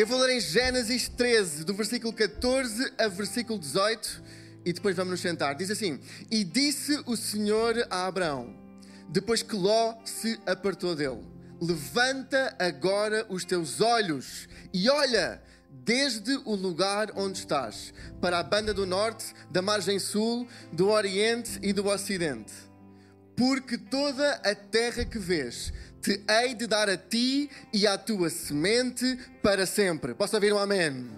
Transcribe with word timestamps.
Eu 0.00 0.06
vou 0.06 0.18
ler 0.18 0.38
em 0.38 0.40
Gênesis 0.40 1.10
13, 1.10 1.62
do 1.62 1.74
versículo 1.74 2.10
14 2.10 2.90
a 2.96 3.06
versículo 3.06 3.58
18, 3.58 4.22
e 4.64 4.72
depois 4.72 4.96
vamos 4.96 5.10
nos 5.10 5.20
sentar. 5.20 5.54
Diz 5.54 5.70
assim: 5.70 6.00
E 6.30 6.42
disse 6.42 7.02
o 7.04 7.14
Senhor 7.18 7.86
a 7.90 8.06
Abraão, 8.06 8.56
depois 9.10 9.42
que 9.42 9.54
Ló 9.54 9.94
se 10.02 10.40
apartou 10.46 10.96
dele: 10.96 11.20
Levanta 11.60 12.56
agora 12.58 13.26
os 13.28 13.44
teus 13.44 13.82
olhos 13.82 14.48
e 14.72 14.88
olha 14.88 15.42
desde 15.68 16.34
o 16.46 16.54
lugar 16.54 17.10
onde 17.14 17.40
estás, 17.40 17.92
para 18.22 18.38
a 18.38 18.42
banda 18.42 18.72
do 18.72 18.86
norte, 18.86 19.34
da 19.50 19.60
margem 19.60 19.98
sul, 19.98 20.48
do 20.72 20.88
oriente 20.88 21.58
e 21.60 21.74
do 21.74 21.86
ocidente. 21.86 22.69
Porque 23.40 23.78
toda 23.78 24.32
a 24.44 24.54
terra 24.54 25.02
que 25.02 25.18
vês 25.18 25.72
te 26.02 26.22
hei 26.28 26.52
de 26.52 26.66
dar 26.66 26.90
a 26.90 26.96
ti 26.98 27.50
e 27.72 27.86
à 27.86 27.96
tua 27.96 28.28
semente 28.28 29.18
para 29.42 29.64
sempre. 29.64 30.12
Posso 30.12 30.36
ouvir 30.36 30.52
um 30.52 30.58
amém? 30.58 31.08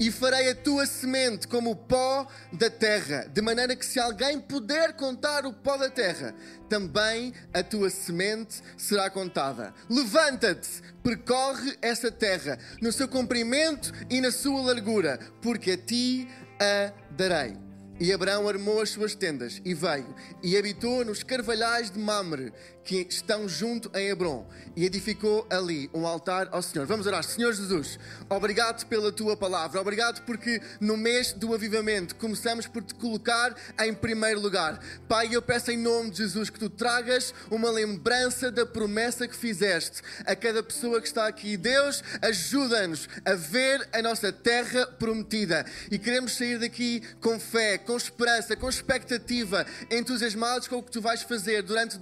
E 0.00 0.10
farei 0.10 0.50
a 0.50 0.54
tua 0.56 0.84
semente 0.84 1.46
como 1.46 1.70
o 1.70 1.76
pó 1.76 2.26
da 2.52 2.68
terra, 2.68 3.30
de 3.32 3.40
maneira 3.40 3.76
que 3.76 3.86
se 3.86 4.00
alguém 4.00 4.40
puder 4.40 4.94
contar 4.94 5.46
o 5.46 5.52
pó 5.52 5.76
da 5.76 5.88
terra, 5.88 6.34
também 6.68 7.32
a 7.54 7.62
tua 7.62 7.88
semente 7.88 8.60
será 8.76 9.08
contada. 9.08 9.72
Levanta-te, 9.88 10.82
percorre 11.04 11.78
essa 11.80 12.10
terra, 12.10 12.58
no 12.82 12.90
seu 12.90 13.06
comprimento 13.06 13.92
e 14.10 14.20
na 14.20 14.32
sua 14.32 14.60
largura, 14.60 15.20
porque 15.40 15.70
a 15.70 15.76
ti 15.76 16.28
a 16.60 16.92
darei. 17.12 17.67
E 18.00 18.12
Abraão 18.12 18.48
armou 18.48 18.80
as 18.80 18.90
suas 18.90 19.14
tendas 19.14 19.60
e 19.64 19.74
veio 19.74 20.14
e 20.42 20.56
habitou 20.56 21.04
nos 21.04 21.24
carvalhais 21.24 21.90
de 21.90 21.98
Mamre, 21.98 22.52
que 22.88 23.06
estão 23.10 23.46
junto 23.46 23.90
a 23.92 24.00
Hebron, 24.00 24.46
e 24.74 24.86
edificou 24.86 25.46
ali 25.50 25.90
um 25.92 26.06
altar 26.06 26.48
ao 26.52 26.62
Senhor. 26.62 26.86
Vamos 26.86 27.06
orar. 27.06 27.22
Senhor 27.22 27.52
Jesus, 27.52 27.98
obrigado 28.30 28.86
pela 28.86 29.12
tua 29.12 29.36
palavra, 29.36 29.78
obrigado 29.78 30.22
porque 30.22 30.62
no 30.80 30.96
mês 30.96 31.34
do 31.34 31.52
avivamento 31.52 32.16
começamos 32.16 32.66
por 32.66 32.82
te 32.82 32.94
colocar 32.94 33.54
em 33.78 33.92
primeiro 33.92 34.40
lugar. 34.40 34.80
Pai, 35.06 35.28
eu 35.30 35.42
peço 35.42 35.70
em 35.70 35.76
nome 35.76 36.12
de 36.12 36.18
Jesus 36.18 36.48
que 36.48 36.58
tu 36.58 36.70
tragas 36.70 37.34
uma 37.50 37.70
lembrança 37.70 38.50
da 38.50 38.64
promessa 38.64 39.28
que 39.28 39.36
fizeste 39.36 40.00
a 40.24 40.34
cada 40.34 40.62
pessoa 40.62 40.98
que 41.02 41.08
está 41.08 41.26
aqui. 41.26 41.58
Deus, 41.58 42.02
ajuda-nos 42.22 43.06
a 43.22 43.34
ver 43.34 43.86
a 43.92 44.00
nossa 44.00 44.32
terra 44.32 44.86
prometida 44.86 45.66
e 45.90 45.98
queremos 45.98 46.32
sair 46.32 46.58
daqui 46.58 47.02
com 47.20 47.38
fé, 47.38 47.76
com 47.76 47.98
esperança, 47.98 48.56
com 48.56 48.68
expectativa, 48.68 49.66
entusiasmados 49.90 50.68
com 50.68 50.76
o 50.76 50.82
que 50.82 50.92
tu 50.92 51.02
vais 51.02 51.20
fazer 51.20 51.62
durante 51.62 51.98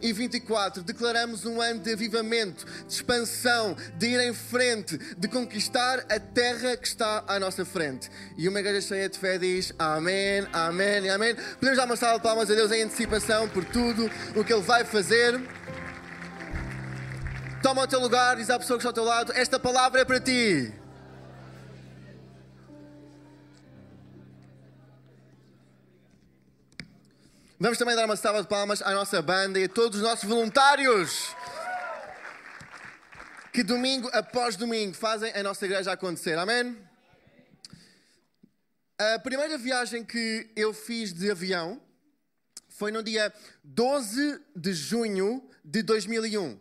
2024. 0.00 0.82
Declaramos 0.82 1.44
um 1.44 1.60
ano 1.60 1.80
de 1.80 1.92
avivamento, 1.92 2.64
de 2.86 2.92
expansão, 2.92 3.76
de 3.96 4.06
ir 4.06 4.20
em 4.20 4.34
frente, 4.34 4.98
de 5.16 5.28
conquistar 5.28 6.04
a 6.08 6.18
terra 6.18 6.76
que 6.76 6.86
está 6.86 7.24
à 7.26 7.38
nossa 7.40 7.64
frente. 7.64 8.10
E 8.36 8.48
uma 8.48 8.60
igreja 8.60 8.88
cheia 8.88 9.08
de 9.08 9.18
fé 9.18 9.38
diz 9.38 9.72
amém, 9.78 10.46
amém 10.52 11.10
amém. 11.10 11.34
Podemos 11.34 11.76
dar 11.76 11.84
uma 11.84 11.96
salva 11.96 12.18
de 12.18 12.22
palmas 12.22 12.50
a 12.50 12.54
Deus 12.54 12.70
em 12.72 12.82
antecipação 12.82 13.48
por 13.48 13.64
tudo 13.64 14.10
o 14.34 14.44
que 14.44 14.52
Ele 14.52 14.62
vai 14.62 14.84
fazer. 14.84 15.40
Toma 17.62 17.82
o 17.82 17.86
teu 17.86 18.00
lugar, 18.00 18.36
diz 18.36 18.48
à 18.50 18.58
pessoa 18.58 18.78
que 18.78 18.82
está 18.86 18.90
ao 18.90 18.94
teu 18.94 19.04
lado: 19.04 19.32
Esta 19.34 19.58
palavra 19.58 20.00
é 20.00 20.04
para 20.04 20.20
ti. 20.20 20.72
Vamos 27.58 27.78
também 27.78 27.96
dar 27.96 28.04
uma 28.04 28.16
salva 28.16 28.42
de 28.42 28.48
palmas 28.48 28.82
à 28.82 28.90
nossa 28.92 29.22
banda 29.22 29.58
e 29.58 29.64
a 29.64 29.68
todos 29.68 29.98
os 29.98 30.04
nossos 30.04 30.28
voluntários 30.28 31.34
que 33.50 33.62
domingo 33.62 34.10
após 34.12 34.56
domingo 34.56 34.92
fazem 34.92 35.32
a 35.32 35.42
nossa 35.42 35.64
igreja 35.64 35.90
acontecer. 35.90 36.36
Amém? 36.36 36.76
A 38.98 39.18
primeira 39.20 39.56
viagem 39.56 40.04
que 40.04 40.50
eu 40.54 40.74
fiz 40.74 41.14
de 41.14 41.30
avião 41.30 41.80
foi 42.68 42.92
no 42.92 43.02
dia 43.02 43.32
12 43.64 44.38
de 44.54 44.74
junho 44.74 45.42
de 45.64 45.82
2001. 45.82 46.58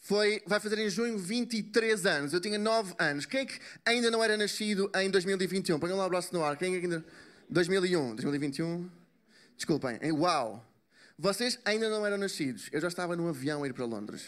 Foi, 0.00 0.42
vai 0.46 0.58
fazer 0.58 0.78
em 0.78 0.88
junho 0.88 1.18
23 1.18 2.06
anos. 2.06 2.32
Eu 2.32 2.40
tinha 2.40 2.58
9 2.58 2.94
anos. 2.98 3.26
Quem 3.26 3.40
é 3.40 3.44
que 3.44 3.60
ainda 3.84 4.10
não 4.10 4.24
era 4.24 4.38
nascido 4.38 4.90
em 4.94 5.10
2021? 5.10 5.78
Põe 5.78 5.90
lá 5.90 6.06
o 6.06 6.08
braço 6.08 6.32
no 6.32 6.42
ar. 6.42 6.56
Quem 6.56 6.76
é 6.76 6.78
que 6.80 6.86
ainda. 6.86 7.04
2001, 7.50 8.14
2021. 8.14 9.01
Desculpem. 9.62 9.96
Uau! 10.10 10.60
Vocês 11.16 11.56
ainda 11.64 11.88
não 11.88 12.04
eram 12.04 12.18
nascidos. 12.18 12.68
Eu 12.72 12.80
já 12.80 12.88
estava 12.88 13.14
num 13.14 13.28
avião 13.28 13.62
a 13.62 13.68
ir 13.68 13.72
para 13.72 13.84
Londres. 13.84 14.24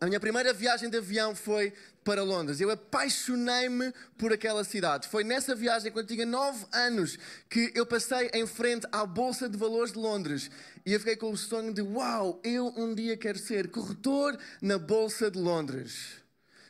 A 0.00 0.06
minha 0.06 0.18
primeira 0.18 0.54
viagem 0.54 0.88
de 0.88 0.96
avião 0.96 1.34
foi 1.34 1.74
para 2.02 2.22
Londres. 2.22 2.62
Eu 2.62 2.70
apaixonei-me 2.70 3.92
por 4.16 4.32
aquela 4.32 4.64
cidade. 4.64 5.06
Foi 5.06 5.22
nessa 5.22 5.54
viagem, 5.54 5.92
quando 5.92 6.06
tinha 6.06 6.24
9 6.24 6.64
anos, 6.72 7.18
que 7.50 7.70
eu 7.74 7.84
passei 7.84 8.30
em 8.32 8.46
frente 8.46 8.86
à 8.90 9.04
Bolsa 9.04 9.50
de 9.50 9.58
Valores 9.58 9.92
de 9.92 9.98
Londres. 9.98 10.50
E 10.86 10.94
eu 10.94 10.98
fiquei 10.98 11.16
com 11.16 11.30
o 11.30 11.36
sonho 11.36 11.74
de: 11.74 11.82
Uau, 11.82 12.40
eu 12.42 12.72
um 12.74 12.94
dia 12.94 13.18
quero 13.18 13.38
ser 13.38 13.68
corretor 13.68 14.38
na 14.62 14.78
Bolsa 14.78 15.30
de 15.30 15.38
Londres. 15.38 16.22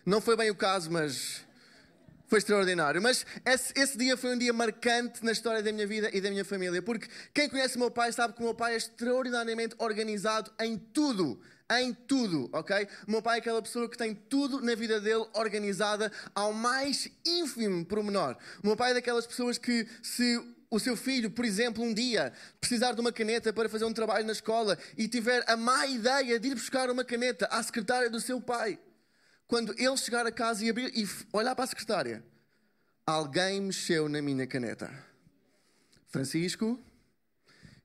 Não 0.04 0.20
foi 0.20 0.36
bem 0.36 0.50
o 0.50 0.56
caso, 0.56 0.90
mas 0.90 1.48
foi 2.30 2.38
extraordinário. 2.38 3.02
Mas 3.02 3.26
esse, 3.44 3.72
esse, 3.76 3.98
dia 3.98 4.16
foi 4.16 4.34
um 4.34 4.38
dia 4.38 4.52
marcante 4.52 5.22
na 5.24 5.32
história 5.32 5.60
da 5.62 5.72
minha 5.72 5.86
vida 5.86 6.08
e 6.14 6.20
da 6.20 6.30
minha 6.30 6.44
família. 6.44 6.80
Porque 6.80 7.08
quem 7.34 7.48
conhece 7.48 7.76
o 7.76 7.80
meu 7.80 7.90
pai 7.90 8.12
sabe 8.12 8.32
que 8.34 8.40
o 8.40 8.44
meu 8.44 8.54
pai 8.54 8.74
é 8.74 8.76
extraordinariamente 8.76 9.74
organizado 9.78 10.50
em 10.60 10.78
tudo. 10.78 11.40
Em 11.72 11.92
tudo, 11.92 12.48
ok? 12.52 12.86
O 13.06 13.10
meu 13.10 13.22
pai 13.22 13.38
é 13.38 13.40
aquela 13.40 13.60
pessoa 13.60 13.88
que 13.88 13.98
tem 13.98 14.14
tudo 14.14 14.60
na 14.60 14.74
vida 14.74 15.00
dele 15.00 15.24
organizada 15.34 16.10
ao 16.34 16.52
mais 16.52 17.08
ínfimo 17.24 17.84
pormenor. 17.84 18.36
O 18.62 18.66
meu 18.66 18.76
pai 18.76 18.92
é 18.92 18.94
daquelas 18.94 19.26
pessoas 19.26 19.56
que, 19.58 19.86
se 20.02 20.40
o 20.68 20.80
seu 20.80 20.96
filho, 20.96 21.30
por 21.30 21.44
exemplo, 21.44 21.84
um 21.84 21.94
dia 21.94 22.32
precisar 22.60 22.92
de 22.92 23.00
uma 23.00 23.12
caneta 23.12 23.52
para 23.52 23.68
fazer 23.68 23.84
um 23.84 23.92
trabalho 23.92 24.26
na 24.26 24.32
escola 24.32 24.76
e 24.96 25.06
tiver 25.06 25.44
a 25.46 25.56
má 25.56 25.86
ideia 25.86 26.40
de 26.40 26.48
ir 26.48 26.54
buscar 26.54 26.90
uma 26.90 27.04
caneta 27.04 27.46
à 27.46 27.62
secretária 27.62 28.10
do 28.10 28.20
seu 28.20 28.40
pai, 28.40 28.78
quando 29.50 29.74
ele 29.76 29.96
chegar 29.96 30.24
a 30.24 30.30
casa 30.30 30.64
e 30.64 30.70
abrir 30.70 30.96
e 30.96 31.04
olhar 31.32 31.56
para 31.56 31.64
a 31.64 31.66
secretária, 31.66 32.22
alguém 33.04 33.60
mexeu 33.60 34.08
na 34.08 34.22
minha 34.22 34.46
caneta. 34.46 34.88
Francisco, 36.06 36.78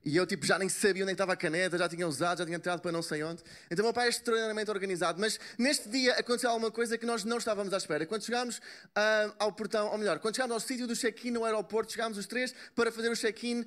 e 0.04 0.16
eu 0.16 0.24
tipo, 0.24 0.46
já 0.46 0.60
nem 0.60 0.68
sabia 0.68 1.02
onde 1.02 1.10
é 1.10 1.12
estava 1.14 1.32
a 1.32 1.36
caneta, 1.36 1.76
já 1.76 1.88
tinha 1.88 2.06
usado, 2.06 2.38
já 2.38 2.44
tinha 2.44 2.56
entrado 2.56 2.80
para 2.80 2.92
não 2.92 3.02
sei 3.02 3.24
onde. 3.24 3.42
Então 3.68 3.82
o 3.82 3.86
meu 3.86 3.92
pai 3.92 4.06
é 4.06 4.10
extraordinariamente 4.10 4.70
organizado. 4.70 5.20
Mas 5.20 5.40
neste 5.58 5.88
dia 5.88 6.12
aconteceu 6.12 6.50
alguma 6.50 6.70
coisa 6.70 6.96
que 6.96 7.04
nós 7.04 7.24
não 7.24 7.38
estávamos 7.38 7.74
à 7.74 7.78
espera. 7.78 8.06
Quando 8.06 8.24
chegámos 8.24 8.58
uh, 8.58 9.34
ao 9.36 9.52
portão, 9.52 9.88
ou 9.88 9.98
melhor, 9.98 10.20
quando 10.20 10.36
chegámos 10.36 10.54
ao 10.54 10.60
sítio 10.60 10.86
do 10.86 10.94
check-in 10.94 11.32
no 11.32 11.44
aeroporto, 11.44 11.90
chegámos 11.90 12.16
os 12.16 12.26
três 12.26 12.54
para 12.76 12.92
fazer 12.92 13.10
o 13.10 13.16
check-in 13.16 13.66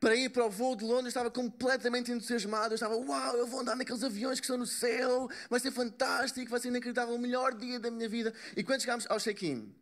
para 0.00 0.14
ir 0.14 0.30
para 0.30 0.44
o 0.44 0.50
voo 0.50 0.76
de 0.76 0.84
Londres, 0.84 1.08
estava 1.08 1.30
completamente 1.30 2.10
entusiasmado. 2.10 2.72
Eu 2.72 2.76
estava, 2.76 2.96
uau, 2.96 3.36
eu 3.36 3.46
vou 3.46 3.60
andar 3.60 3.76
naqueles 3.76 4.02
aviões 4.02 4.40
que 4.40 4.44
estão 4.44 4.58
no 4.58 4.66
céu, 4.66 5.28
vai 5.48 5.60
ser 5.60 5.70
fantástico, 5.70 6.50
vai 6.50 6.60
ser 6.60 6.68
inacreditável, 6.68 7.14
o 7.14 7.18
melhor 7.18 7.54
dia 7.54 7.78
da 7.78 7.90
minha 7.90 8.08
vida. 8.08 8.32
E 8.56 8.62
quando 8.62 8.80
chegámos 8.80 9.06
ao 9.08 9.18
check-in, 9.18 9.74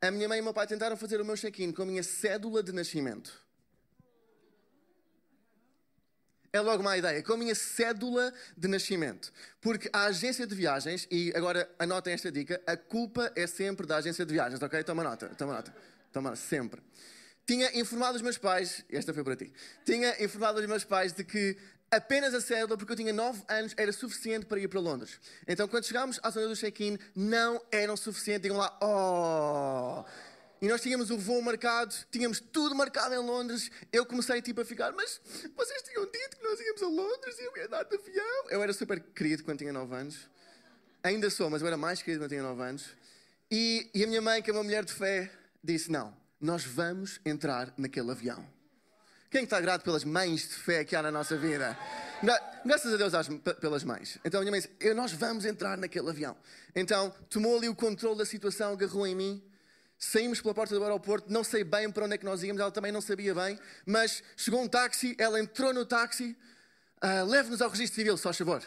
a 0.00 0.10
minha 0.10 0.28
mãe 0.28 0.38
e 0.38 0.40
o 0.40 0.44
meu 0.44 0.54
pai 0.54 0.66
tentaram 0.66 0.96
fazer 0.96 1.20
o 1.20 1.24
meu 1.24 1.36
check-in 1.36 1.72
com 1.72 1.82
a 1.82 1.86
minha 1.86 2.02
cédula 2.02 2.62
de 2.62 2.72
nascimento. 2.72 3.46
É 6.52 6.60
logo 6.60 6.80
uma 6.80 6.96
ideia, 6.96 7.22
com 7.22 7.34
a 7.34 7.36
minha 7.36 7.54
cédula 7.54 8.32
de 8.56 8.66
nascimento. 8.66 9.32
Porque 9.60 9.90
a 9.92 10.04
agência 10.06 10.46
de 10.46 10.54
viagens, 10.54 11.06
e 11.10 11.32
agora 11.34 11.70
anotem 11.78 12.14
esta 12.14 12.32
dica, 12.32 12.62
a 12.66 12.76
culpa 12.76 13.30
é 13.36 13.46
sempre 13.46 13.86
da 13.86 13.96
agência 13.96 14.24
de 14.24 14.32
viagens, 14.32 14.62
ok? 14.62 14.82
Toma 14.82 15.04
nota, 15.04 15.28
toma 15.36 15.54
nota, 15.54 15.74
toma 16.12 16.30
nota, 16.30 16.40
sempre. 16.40 16.80
Tinha 17.46 17.78
informado 17.78 18.16
os 18.16 18.22
meus 18.22 18.36
pais, 18.36 18.84
esta 18.90 19.14
foi 19.14 19.22
para 19.22 19.36
ti, 19.36 19.52
tinha 19.84 20.22
informado 20.22 20.58
os 20.58 20.66
meus 20.66 20.84
pais 20.84 21.12
de 21.12 21.22
que 21.22 21.56
apenas 21.90 22.34
a 22.34 22.40
cédula, 22.40 22.76
porque 22.76 22.92
eu 22.92 22.96
tinha 22.96 23.12
9 23.12 23.42
anos, 23.48 23.72
era 23.76 23.92
suficiente 23.92 24.46
para 24.46 24.58
ir 24.58 24.68
para 24.68 24.80
Londres. 24.80 25.20
Então, 25.46 25.68
quando 25.68 25.84
chegámos 25.84 26.18
à 26.22 26.30
zona 26.30 26.48
do 26.48 26.56
check-in, 26.56 26.98
não 27.14 27.62
eram 27.70 27.96
suficientes. 27.96 28.42
Digam 28.42 28.58
lá, 28.58 28.76
oh! 28.82 30.04
E 30.60 30.68
nós 30.68 30.80
tínhamos 30.80 31.10
o 31.10 31.18
voo 31.18 31.42
marcado, 31.42 31.94
tínhamos 32.10 32.40
tudo 32.40 32.74
marcado 32.74 33.14
em 33.14 33.18
Londres. 33.18 33.70
Eu 33.92 34.06
comecei 34.06 34.40
tipo 34.40 34.60
a 34.62 34.64
ficar, 34.64 34.92
mas 34.92 35.20
vocês 35.54 35.82
tinham 35.82 36.04
dito 36.06 36.36
que 36.38 36.42
nós 36.42 36.58
íamos 36.58 36.82
a 36.82 36.88
Londres 36.88 37.38
e 37.38 37.44
eu 37.44 37.56
ia 37.58 37.68
dar 37.68 37.84
de 37.84 37.94
avião. 37.94 38.48
Eu 38.48 38.62
era 38.62 38.72
super 38.72 38.98
querido 38.98 39.44
quando 39.44 39.58
tinha 39.58 39.72
9 39.72 39.94
anos. 39.94 40.30
Ainda 41.02 41.28
sou, 41.30 41.50
mas 41.50 41.60
eu 41.60 41.68
era 41.68 41.76
mais 41.76 42.02
querido 42.02 42.24
quando 42.24 42.30
tinha 42.30 42.42
9 42.42 42.62
anos. 42.62 42.86
E, 43.50 43.88
e 43.94 44.02
a 44.02 44.06
minha 44.06 44.22
mãe, 44.22 44.42
que 44.42 44.50
é 44.50 44.52
uma 44.52 44.64
mulher 44.64 44.84
de 44.84 44.92
fé, 44.92 45.30
disse: 45.62 45.90
Não, 45.90 46.16
nós 46.46 46.64
vamos 46.64 47.20
entrar 47.24 47.72
naquele 47.76 48.10
avião. 48.10 48.46
Quem 49.30 49.44
está 49.44 49.60
grato 49.60 49.82
pelas 49.82 50.04
mães 50.04 50.48
de 50.48 50.54
fé 50.54 50.84
que 50.84 50.94
há 50.96 51.02
na 51.02 51.10
nossa 51.10 51.36
vida? 51.36 51.76
Graças 52.64 52.94
a 52.94 52.96
Deus 52.96 53.12
às, 53.12 53.28
pelas 53.60 53.84
mães. 53.84 54.18
Então 54.24 54.40
a 54.40 54.42
minha 54.42 54.52
mãe 54.52 54.60
disse: 54.60 54.94
Nós 54.94 55.12
vamos 55.12 55.44
entrar 55.44 55.76
naquele 55.76 56.08
avião. 56.08 56.36
Então 56.74 57.12
tomou 57.28 57.58
ali 57.58 57.68
o 57.68 57.74
controle 57.74 58.16
da 58.16 58.24
situação, 58.24 58.72
agarrou 58.72 59.06
em 59.06 59.14
mim 59.14 59.42
Saímos 59.98 60.42
pela 60.42 60.52
porta 60.52 60.74
do 60.74 60.82
aeroporto, 60.82 61.32
não 61.32 61.42
sei 61.42 61.64
bem 61.64 61.90
para 61.90 62.04
onde 62.04 62.14
é 62.14 62.18
que 62.18 62.24
nós 62.24 62.42
íamos, 62.42 62.60
ela 62.60 62.70
também 62.70 62.92
não 62.92 63.00
sabia 63.00 63.34
bem, 63.34 63.58
mas 63.86 64.22
chegou 64.36 64.60
um 64.60 64.68
táxi, 64.68 65.16
ela 65.18 65.40
entrou 65.40 65.72
no 65.72 65.86
táxi, 65.86 66.36
uh, 67.02 67.24
leve-nos 67.24 67.62
ao 67.62 67.70
registro 67.70 67.96
civil, 67.96 68.16
só 68.18 68.30
favor. 68.32 68.62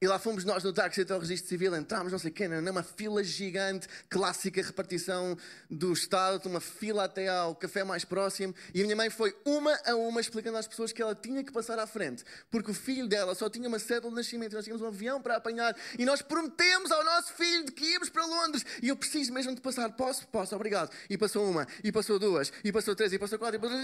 E 0.00 0.06
lá 0.06 0.18
fomos 0.18 0.44
nós 0.44 0.62
no 0.62 0.72
táxi 0.72 1.02
até 1.02 1.12
ao 1.12 1.20
registro 1.20 1.48
civil, 1.48 1.74
entramos, 1.74 2.12
não 2.12 2.18
sei 2.18 2.30
quem, 2.30 2.48
numa 2.48 2.82
fila 2.82 3.22
gigante, 3.22 3.88
clássica 4.08 4.62
repartição 4.62 5.36
do 5.70 5.92
Estado, 5.92 6.46
uma 6.48 6.60
fila 6.60 7.04
até 7.04 7.28
ao 7.28 7.54
café 7.54 7.84
mais 7.84 8.04
próximo. 8.04 8.54
E 8.72 8.80
a 8.80 8.84
minha 8.84 8.96
mãe 8.96 9.10
foi 9.10 9.36
uma 9.44 9.78
a 9.84 9.94
uma 9.94 10.20
explicando 10.20 10.58
às 10.58 10.66
pessoas 10.66 10.92
que 10.92 11.00
ela 11.00 11.14
tinha 11.14 11.42
que 11.42 11.52
passar 11.52 11.78
à 11.78 11.86
frente, 11.86 12.24
porque 12.50 12.70
o 12.70 12.74
filho 12.74 13.06
dela 13.06 13.34
só 13.34 13.48
tinha 13.48 13.68
uma 13.68 13.78
cédula 13.78 14.10
de 14.10 14.16
nascimento, 14.16 14.54
nós 14.54 14.64
tínhamos 14.64 14.82
um 14.82 14.88
avião 14.88 15.20
para 15.20 15.36
apanhar. 15.36 15.76
E 15.98 16.04
nós 16.04 16.22
prometemos 16.22 16.90
ao 16.90 17.04
nosso 17.04 17.32
filho 17.34 17.64
de 17.64 17.72
que 17.72 17.84
íamos 17.92 18.08
para 18.08 18.24
Londres. 18.24 18.64
E 18.82 18.88
eu 18.88 18.96
preciso 18.96 19.32
mesmo 19.32 19.54
de 19.54 19.60
passar. 19.60 19.90
Posso? 19.92 20.26
Posso, 20.28 20.54
obrigado. 20.54 20.90
E 21.08 21.16
passou 21.16 21.48
uma, 21.48 21.66
e 21.82 21.92
passou 21.92 22.18
duas, 22.18 22.52
e 22.62 22.72
passou 22.72 22.94
três, 22.94 23.12
e 23.12 23.18
passou 23.18 23.38
quatro, 23.38 23.56
e 23.56 23.60
passou... 23.60 23.78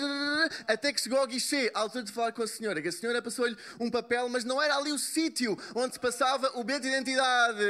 até 0.66 0.92
que 0.92 1.00
chegou 1.00 1.18
ao 1.18 1.26
guichê, 1.26 1.70
à 1.74 1.80
altura 1.80 2.04
de 2.04 2.12
falar 2.12 2.32
com 2.32 2.42
a 2.42 2.46
senhora, 2.46 2.82
que 2.82 2.88
a 2.88 2.92
senhora 2.92 3.22
passou-lhe 3.22 3.56
um 3.78 3.90
papel, 3.90 4.28
mas 4.28 4.44
não 4.44 4.60
era 4.60 4.76
ali 4.76 4.92
o 4.92 4.98
sítio 4.98 5.56
onde 5.74 5.94
se 5.94 5.99
passava 6.00 6.50
o 6.54 6.64
bilhete 6.64 6.88
de 6.88 6.88
identidade. 6.88 7.64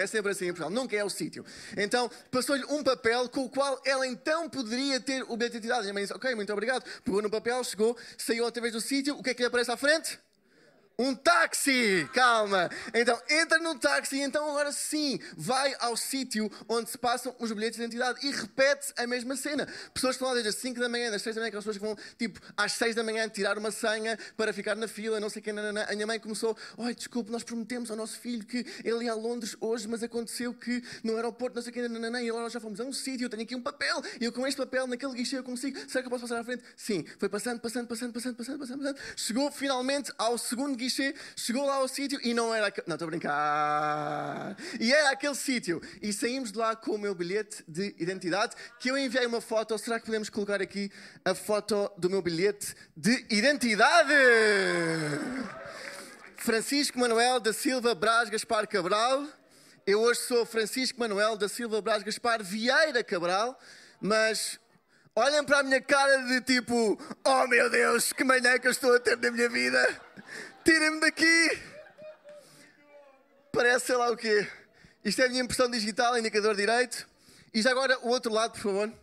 É 0.00 0.06
sempre 0.06 0.32
assim 0.32 0.48
em 0.48 0.70
nunca 0.70 0.96
é 0.96 1.04
o 1.04 1.10
sítio. 1.10 1.44
Então, 1.76 2.10
passou-lhe 2.30 2.64
um 2.66 2.82
papel 2.82 3.28
com 3.28 3.44
o 3.44 3.50
qual 3.50 3.80
ela 3.84 4.06
então 4.06 4.48
poderia 4.48 5.00
ter 5.00 5.22
o 5.24 5.36
bilhete 5.36 5.52
de 5.52 5.56
identidade. 5.58 5.80
A 5.80 5.82
minha 5.82 5.94
mãe 5.94 6.02
disse, 6.04 6.14
ok, 6.14 6.34
muito 6.34 6.52
obrigado. 6.52 6.84
Pegou 7.04 7.20
no 7.20 7.30
papel, 7.30 7.62
chegou, 7.64 7.96
saiu 8.16 8.44
outra 8.44 8.62
vez 8.62 8.72
do 8.72 8.80
sítio. 8.80 9.16
O 9.18 9.22
que 9.22 9.30
é 9.30 9.34
que 9.34 9.42
lhe 9.42 9.48
aparece 9.48 9.70
à 9.70 9.76
frente? 9.76 10.18
Um 10.96 11.12
táxi! 11.12 12.08
Calma! 12.14 12.70
Então 12.94 13.20
entra 13.28 13.58
no 13.58 13.76
táxi 13.76 14.20
então 14.20 14.48
agora 14.48 14.70
sim 14.70 15.18
vai 15.36 15.74
ao 15.80 15.96
sítio 15.96 16.48
onde 16.68 16.88
se 16.88 16.96
passam 16.96 17.34
os 17.40 17.50
bilhetes 17.50 17.76
de 17.76 17.82
identidade 17.82 18.24
e 18.24 18.30
repete 18.30 18.92
a 18.96 19.04
mesma 19.04 19.34
cena. 19.36 19.66
Pessoas 19.92 20.16
que 20.16 20.22
estão 20.22 20.28
lá 20.28 20.34
desde 20.34 20.50
as 20.50 20.54
5 20.54 20.78
da 20.78 20.88
manhã, 20.88 21.10
das 21.10 21.20
6 21.22 21.34
da 21.34 21.40
manhã, 21.40 21.48
aquelas 21.48 21.64
pessoas 21.64 21.78
que 21.78 21.84
vão 21.84 21.96
tipo 22.16 22.38
às 22.56 22.74
6 22.74 22.94
da 22.94 23.02
manhã 23.02 23.28
tirar 23.28 23.58
uma 23.58 23.72
senha 23.72 24.16
para 24.36 24.52
ficar 24.52 24.76
na 24.76 24.86
fila, 24.86 25.18
não 25.18 25.28
sei 25.28 25.40
o 25.40 25.42
que. 25.42 25.52
Nanana. 25.52 25.82
A 25.82 25.94
minha 25.94 26.06
mãe 26.06 26.20
começou: 26.20 26.56
Oi, 26.76 26.94
desculpe, 26.94 27.28
nós 27.28 27.42
prometemos 27.42 27.90
ao 27.90 27.96
nosso 27.96 28.16
filho 28.20 28.46
que 28.46 28.64
ele 28.84 29.06
ia 29.06 29.12
a 29.12 29.16
Londres 29.16 29.56
hoje, 29.60 29.88
mas 29.88 30.00
aconteceu 30.00 30.54
que 30.54 30.80
no 31.02 31.16
aeroporto, 31.16 31.56
não 31.56 31.62
sei 31.62 31.72
o 31.72 31.74
que. 31.74 31.88
Nanana, 31.88 32.22
e 32.22 32.30
agora 32.30 32.48
já 32.48 32.60
fomos 32.60 32.78
a 32.78 32.84
um 32.84 32.92
sítio, 32.92 33.24
eu 33.24 33.28
tenho 33.28 33.42
aqui 33.42 33.56
um 33.56 33.62
papel 33.62 34.00
e 34.20 34.24
eu 34.26 34.32
com 34.32 34.46
este 34.46 34.58
papel 34.58 34.86
naquele 34.86 35.14
guichê 35.14 35.38
eu 35.38 35.42
consigo. 35.42 35.76
Será 35.88 36.02
que 36.02 36.06
eu 36.06 36.10
posso 36.10 36.22
passar 36.22 36.38
à 36.38 36.44
frente? 36.44 36.62
Sim, 36.76 37.04
foi 37.18 37.28
passando, 37.28 37.58
passando, 37.58 37.88
passando, 37.88 38.12
passando, 38.12 38.36
passando, 38.36 38.58
passando. 38.60 38.78
passando. 38.78 38.98
Chegou 39.16 39.50
finalmente 39.50 40.12
ao 40.16 40.38
segundo 40.38 40.76
guichê 40.76 40.83
chegou 40.90 41.64
lá 41.64 41.76
ao 41.76 41.88
sítio 41.88 42.18
e 42.22 42.34
não 42.34 42.54
era 42.54 42.68
aquele. 42.68 42.86
Não, 42.86 42.94
estou 42.94 43.06
a 43.06 43.10
brincar. 43.10 44.56
E 44.80 44.92
era 44.92 45.10
aquele 45.10 45.34
sítio. 45.34 45.80
E 46.02 46.12
saímos 46.12 46.52
de 46.52 46.58
lá 46.58 46.76
com 46.76 46.92
o 46.92 46.98
meu 46.98 47.14
bilhete 47.14 47.64
de 47.66 47.94
identidade, 47.98 48.54
que 48.78 48.90
eu 48.90 48.98
enviei 48.98 49.26
uma 49.26 49.40
foto. 49.40 49.76
Será 49.78 49.98
que 49.98 50.06
podemos 50.06 50.30
colocar 50.30 50.60
aqui 50.60 50.90
a 51.24 51.34
foto 51.34 51.90
do 51.96 52.08
meu 52.08 52.22
bilhete 52.22 52.74
de 52.96 53.24
identidade? 53.30 54.14
Francisco 56.44 56.98
Manuel 56.98 57.40
da 57.40 57.54
Silva 57.54 57.94
Braz 57.94 58.28
Gaspar 58.28 58.68
Cabral. 58.68 59.26
Eu 59.86 60.00
hoje 60.00 60.20
sou 60.20 60.44
Francisco 60.44 61.00
Manuel 61.00 61.36
da 61.36 61.48
Silva 61.48 61.80
Braz 61.80 62.02
Gaspar 62.02 62.42
Vieira 62.42 63.02
Cabral, 63.02 63.58
mas 63.98 64.58
olhem 65.16 65.42
para 65.42 65.60
a 65.60 65.62
minha 65.62 65.80
cara 65.80 66.18
de 66.18 66.42
tipo: 66.42 66.98
Oh 67.24 67.46
meu 67.46 67.70
Deus, 67.70 68.12
que 68.12 68.24
manhã 68.24 68.58
que 68.58 68.66
eu 68.66 68.72
estou 68.72 68.94
a 68.94 69.00
ter 69.00 69.16
na 69.16 69.30
minha 69.30 69.48
vida! 69.48 70.00
Tirem-me 70.64 71.00
daqui! 71.00 71.62
Parece 73.52 73.86
sei 73.86 73.96
lá 73.96 74.10
o 74.10 74.16
quê. 74.16 74.48
Isto 75.04 75.22
é 75.22 75.26
a 75.26 75.28
minha 75.28 75.42
impressão 75.42 75.70
digital, 75.70 76.18
indicador 76.18 76.56
direito. 76.56 77.06
E 77.52 77.60
já 77.60 77.70
agora 77.70 77.98
o 78.00 78.08
outro 78.08 78.32
lado, 78.32 78.52
por 78.52 78.60
favor. 78.60 78.88
Uh, 78.88 78.94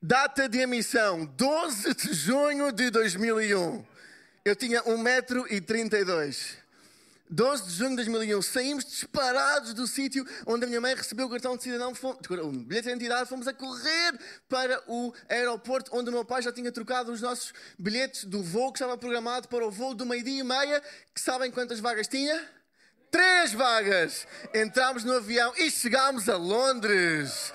data 0.00 0.48
de 0.48 0.58
emissão: 0.58 1.26
12 1.26 1.94
de 1.94 2.14
junho 2.14 2.72
de 2.72 2.88
2001. 2.90 3.84
Eu 4.44 4.56
tinha 4.56 4.82
1,32m. 4.82 6.63
12 7.30 7.64
de 7.64 7.70
junho 7.70 7.90
de 7.90 7.96
2001, 7.96 8.42
saímos 8.42 8.84
disparados 8.84 9.72
do 9.72 9.86
sítio 9.86 10.26
onde 10.46 10.64
a 10.64 10.68
minha 10.68 10.80
mãe 10.80 10.94
recebeu 10.94 11.26
o 11.26 11.30
cartão 11.30 11.56
de 11.56 11.62
cidadão, 11.62 11.94
fomos, 11.94 12.18
o 12.30 12.50
bilhete 12.50 12.84
de 12.84 12.90
identidade, 12.90 13.28
fomos 13.28 13.48
a 13.48 13.52
correr 13.54 14.18
para 14.48 14.82
o 14.86 15.12
aeroporto 15.28 15.90
onde 15.94 16.10
o 16.10 16.12
meu 16.12 16.24
pai 16.24 16.42
já 16.42 16.52
tinha 16.52 16.70
trocado 16.70 17.10
os 17.10 17.22
nossos 17.22 17.52
bilhetes 17.78 18.24
do 18.24 18.42
voo 18.42 18.70
que 18.70 18.78
estava 18.78 18.98
programado 18.98 19.48
para 19.48 19.66
o 19.66 19.70
voo 19.70 19.94
do 19.94 20.04
meio-dia 20.04 20.40
e 20.40 20.44
meia, 20.44 20.82
que 21.14 21.20
sabem 21.20 21.50
quantas 21.50 21.80
vagas 21.80 22.06
tinha? 22.06 22.46
Três 23.10 23.52
vagas! 23.52 24.26
Entramos 24.52 25.02
no 25.02 25.16
avião 25.16 25.52
e 25.56 25.70
chegámos 25.70 26.28
a 26.28 26.36
Londres. 26.36 27.52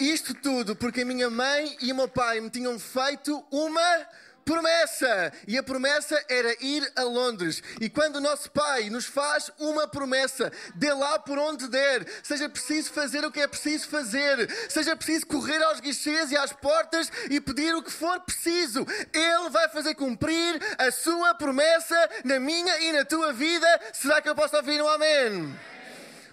Isto 0.00 0.34
tudo 0.34 0.74
porque 0.74 1.02
a 1.02 1.04
minha 1.04 1.30
mãe 1.30 1.76
e 1.80 1.92
o 1.92 1.94
meu 1.94 2.08
pai 2.08 2.40
me 2.40 2.50
tinham 2.50 2.76
feito 2.78 3.44
uma 3.50 4.08
promessa. 4.44 5.32
E 5.46 5.56
a 5.56 5.62
promessa 5.62 6.22
era 6.28 6.54
ir 6.64 6.90
a 6.96 7.02
Londres. 7.02 7.62
E 7.80 7.88
quando 7.88 8.16
o 8.16 8.20
nosso 8.20 8.50
Pai 8.50 8.90
nos 8.90 9.06
faz 9.06 9.50
uma 9.58 9.88
promessa, 9.88 10.52
dê 10.74 10.92
lá 10.92 11.18
por 11.18 11.38
onde 11.38 11.68
der, 11.68 12.06
seja 12.22 12.48
preciso 12.48 12.92
fazer 12.92 13.24
o 13.24 13.30
que 13.30 13.40
é 13.40 13.46
preciso 13.46 13.88
fazer, 13.88 14.50
seja 14.68 14.96
preciso 14.96 15.26
correr 15.26 15.62
aos 15.62 15.80
guichês 15.80 16.30
e 16.30 16.36
às 16.36 16.52
portas 16.52 17.10
e 17.30 17.40
pedir 17.40 17.74
o 17.74 17.82
que 17.82 17.90
for 17.90 18.20
preciso, 18.20 18.86
Ele 19.12 19.50
vai 19.50 19.68
fazer 19.68 19.94
cumprir 19.94 20.60
a 20.78 20.90
sua 20.90 21.34
promessa 21.34 21.96
na 22.24 22.38
minha 22.38 22.78
e 22.80 22.92
na 22.92 23.04
tua 23.04 23.32
vida. 23.32 23.80
Será 23.92 24.20
que 24.20 24.28
eu 24.28 24.34
posso 24.34 24.56
ouvir 24.56 24.82
um 24.82 24.88
amém? 24.88 25.71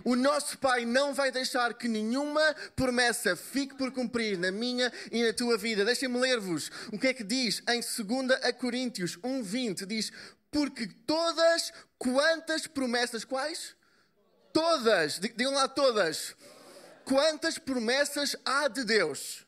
O 0.10 0.16
nosso 0.16 0.58
Pai 0.58 0.86
não 0.86 1.14
vai 1.14 1.32
deixar 1.32 1.72
que 1.76 1.88
nenhuma 1.88 2.56
promessa 2.76 3.36
fique 3.36 3.76
por 3.76 3.92
cumprir 3.92 4.40
na 4.40 4.52
minha 4.52 4.92
e 5.12 5.24
na 5.24 5.32
tua 5.32 5.56
vida. 5.56 5.86
Deixem-me 5.86 6.18
ler-vos 6.18 6.72
o 6.92 6.98
que 6.98 7.10
é 7.10 7.14
que 7.14 7.24
diz 7.24 7.62
em 7.70 7.80
2 7.80 8.52
Coríntios 8.60 9.18
1,20: 9.18 9.86
diz: 9.86 10.12
Porque 10.50 10.88
todas 11.06 11.72
quantas 12.00 12.66
promessas, 12.66 13.24
quais? 13.24 13.76
Todas, 14.52 15.20
digam 15.20 15.54
lá 15.54 15.68
todas. 15.68 16.36
Quantas 17.06 17.60
promessas 17.60 18.36
há 18.44 18.68
de 18.68 18.84
Deus? 18.84 19.46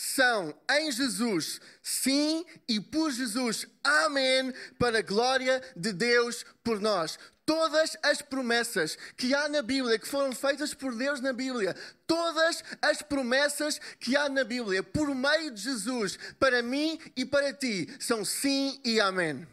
são 0.00 0.54
em 0.70 0.92
Jesus, 0.92 1.60
sim, 1.82 2.46
e 2.68 2.78
por 2.78 3.10
Jesus, 3.10 3.66
amém, 3.82 4.54
para 4.78 5.00
a 5.00 5.02
glória 5.02 5.60
de 5.74 5.92
Deus 5.92 6.46
por 6.62 6.80
nós 6.80 7.18
todas 7.48 7.96
as 8.02 8.20
promessas 8.20 8.98
que 9.16 9.34
há 9.34 9.48
na 9.48 9.62
Bíblia, 9.62 9.98
que 9.98 10.06
foram 10.06 10.32
feitas 10.32 10.74
por 10.74 10.94
Deus 10.94 11.18
na 11.18 11.32
Bíblia, 11.32 11.74
todas 12.06 12.62
as 12.82 13.00
promessas 13.00 13.78
que 13.98 14.14
há 14.14 14.28
na 14.28 14.44
Bíblia, 14.44 14.82
por 14.82 15.14
meio 15.14 15.50
de 15.50 15.62
Jesus, 15.62 16.18
para 16.38 16.60
mim 16.60 17.00
e 17.16 17.24
para 17.24 17.54
ti, 17.54 17.88
são 17.98 18.22
sim 18.22 18.78
e 18.84 19.00
amém. 19.00 19.48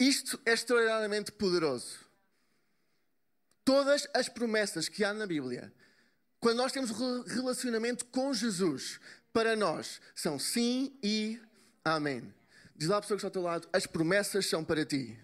Isto 0.00 0.40
é 0.46 0.54
extraordinariamente 0.54 1.30
poderoso. 1.30 1.98
Todas 3.66 4.08
as 4.14 4.30
promessas 4.30 4.88
que 4.88 5.04
há 5.04 5.12
na 5.12 5.26
Bíblia, 5.26 5.70
quando 6.40 6.56
nós 6.56 6.72
temos 6.72 6.90
relacionamento 7.26 8.06
com 8.06 8.32
Jesus, 8.32 8.98
para 9.30 9.54
nós 9.54 10.00
são 10.14 10.38
sim 10.38 10.98
e 11.02 11.38
amém. 11.84 12.32
Diz 12.76 12.88
lá 12.88 12.98
a 12.98 13.00
pessoa 13.00 13.16
que 13.16 13.26
está 13.26 13.28
ao 13.28 13.32
teu 13.32 13.42
lado: 13.42 13.68
as 13.72 13.86
promessas 13.86 14.46
são 14.46 14.62
para 14.62 14.84
ti. 14.84 15.18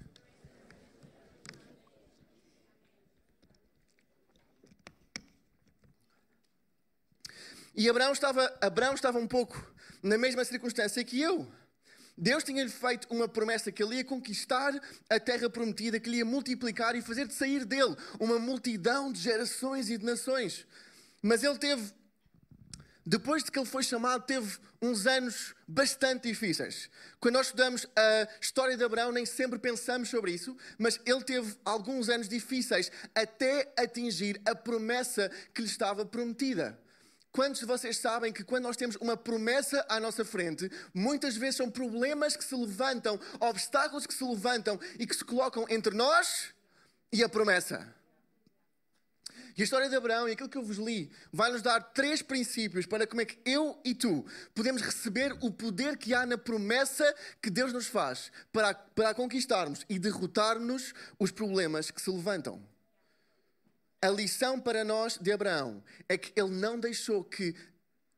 E 7.74 7.88
Abraão 7.88 8.12
estava, 8.12 8.58
Abraão 8.60 8.94
estava 8.94 9.18
um 9.18 9.26
pouco 9.26 9.70
na 10.02 10.18
mesma 10.18 10.44
circunstância 10.44 11.02
que 11.04 11.20
eu. 11.20 11.50
Deus 12.16 12.44
tinha-lhe 12.44 12.70
feito 12.70 13.08
uma 13.10 13.26
promessa 13.26 13.72
que 13.72 13.82
ele 13.82 13.96
ia 13.96 14.04
conquistar 14.04 14.78
a 15.08 15.18
terra 15.18 15.48
prometida, 15.48 15.98
que 15.98 16.08
ele 16.08 16.18
ia 16.18 16.24
multiplicar 16.24 16.94
e 16.94 17.00
fazer 17.00 17.26
de 17.26 17.32
sair 17.32 17.64
dele 17.64 17.96
uma 18.20 18.38
multidão 18.38 19.10
de 19.10 19.20
gerações 19.20 19.88
e 19.88 19.96
de 19.96 20.04
nações. 20.04 20.66
Mas 21.22 21.42
ele 21.42 21.58
teve 21.58 21.92
depois 23.04 23.42
de 23.42 23.50
que 23.50 23.58
ele 23.58 23.66
foi 23.66 23.82
chamado, 23.82 24.24
teve 24.24 24.58
uns 24.80 25.06
anos 25.06 25.54
bastante 25.66 26.28
difíceis. 26.28 26.88
Quando 27.18 27.34
nós 27.34 27.46
estudamos 27.46 27.86
a 27.96 28.28
história 28.40 28.76
de 28.76 28.84
Abraão, 28.84 29.10
nem 29.10 29.26
sempre 29.26 29.58
pensamos 29.58 30.08
sobre 30.08 30.32
isso, 30.32 30.56
mas 30.78 31.00
ele 31.04 31.22
teve 31.24 31.56
alguns 31.64 32.08
anos 32.08 32.28
difíceis 32.28 32.92
até 33.14 33.72
atingir 33.76 34.40
a 34.44 34.54
promessa 34.54 35.30
que 35.52 35.62
lhe 35.62 35.68
estava 35.68 36.04
prometida. 36.04 36.78
Quantos 37.32 37.60
de 37.60 37.66
vocês 37.66 37.96
sabem 37.96 38.32
que 38.32 38.44
quando 38.44 38.64
nós 38.64 38.76
temos 38.76 38.94
uma 38.96 39.16
promessa 39.16 39.84
à 39.88 39.98
nossa 39.98 40.24
frente, 40.24 40.70
muitas 40.92 41.34
vezes 41.34 41.56
são 41.56 41.70
problemas 41.70 42.36
que 42.36 42.44
se 42.44 42.54
levantam, 42.54 43.18
obstáculos 43.40 44.06
que 44.06 44.14
se 44.14 44.22
levantam 44.22 44.78
e 44.98 45.06
que 45.06 45.16
se 45.16 45.24
colocam 45.24 45.64
entre 45.68 45.94
nós 45.94 46.52
e 47.10 47.24
a 47.24 47.28
promessa? 47.28 48.01
E 49.56 49.62
a 49.62 49.64
história 49.64 49.88
de 49.88 49.96
Abraão 49.96 50.28
e 50.28 50.32
aquilo 50.32 50.48
que 50.48 50.56
eu 50.56 50.62
vos 50.62 50.78
li 50.78 51.10
vai 51.32 51.52
nos 51.52 51.62
dar 51.62 51.80
três 51.80 52.22
princípios 52.22 52.86
para 52.86 53.06
como 53.06 53.20
é 53.20 53.24
que 53.24 53.38
eu 53.44 53.78
e 53.84 53.94
tu 53.94 54.24
podemos 54.54 54.80
receber 54.80 55.36
o 55.40 55.50
poder 55.50 55.96
que 55.96 56.14
há 56.14 56.24
na 56.24 56.38
promessa 56.38 57.14
que 57.40 57.50
Deus 57.50 57.72
nos 57.72 57.86
faz 57.86 58.32
para, 58.52 58.72
para 58.72 59.14
conquistarmos 59.14 59.84
e 59.88 59.98
derrotarmos 59.98 60.94
os 61.18 61.30
problemas 61.30 61.90
que 61.90 62.00
se 62.00 62.10
levantam. 62.10 62.62
A 64.00 64.08
lição 64.08 64.58
para 64.58 64.84
nós 64.84 65.18
de 65.18 65.30
Abraão 65.30 65.82
é 66.08 66.16
que 66.16 66.32
ele 66.40 66.50
não 66.50 66.80
deixou 66.80 67.22
que 67.22 67.54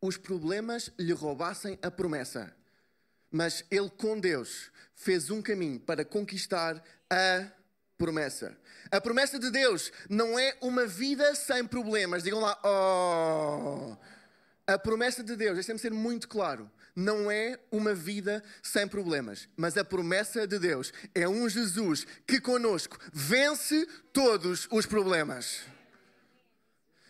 os 0.00 0.16
problemas 0.16 0.90
lhe 0.98 1.12
roubassem 1.12 1.78
a 1.82 1.90
promessa, 1.90 2.54
mas 3.30 3.64
ele, 3.70 3.90
com 3.90 4.18
Deus, 4.18 4.70
fez 4.94 5.30
um 5.30 5.42
caminho 5.42 5.80
para 5.80 6.04
conquistar 6.04 6.76
a 7.10 7.38
promessa. 7.38 7.63
A 8.90 9.00
promessa 9.00 9.38
de 9.38 9.50
Deus 9.50 9.92
não 10.08 10.38
é 10.38 10.56
uma 10.60 10.86
vida 10.86 11.34
sem 11.34 11.66
problemas. 11.66 12.22
Digam 12.22 12.40
lá, 12.40 12.58
oh. 12.64 13.96
A 14.66 14.78
promessa 14.78 15.22
de 15.22 15.36
Deus, 15.36 15.54
deixem-me 15.54 15.78
ser 15.78 15.92
muito 15.92 16.26
claro, 16.26 16.70
não 16.96 17.30
é 17.30 17.58
uma 17.70 17.94
vida 17.94 18.42
sem 18.62 18.88
problemas, 18.88 19.46
mas 19.56 19.76
a 19.76 19.84
promessa 19.84 20.46
de 20.46 20.58
Deus 20.58 20.90
é 21.14 21.28
um 21.28 21.46
Jesus 21.48 22.06
que 22.26 22.40
conosco 22.40 22.98
vence 23.12 23.86
todos 24.10 24.66
os 24.70 24.86
problemas. 24.86 25.73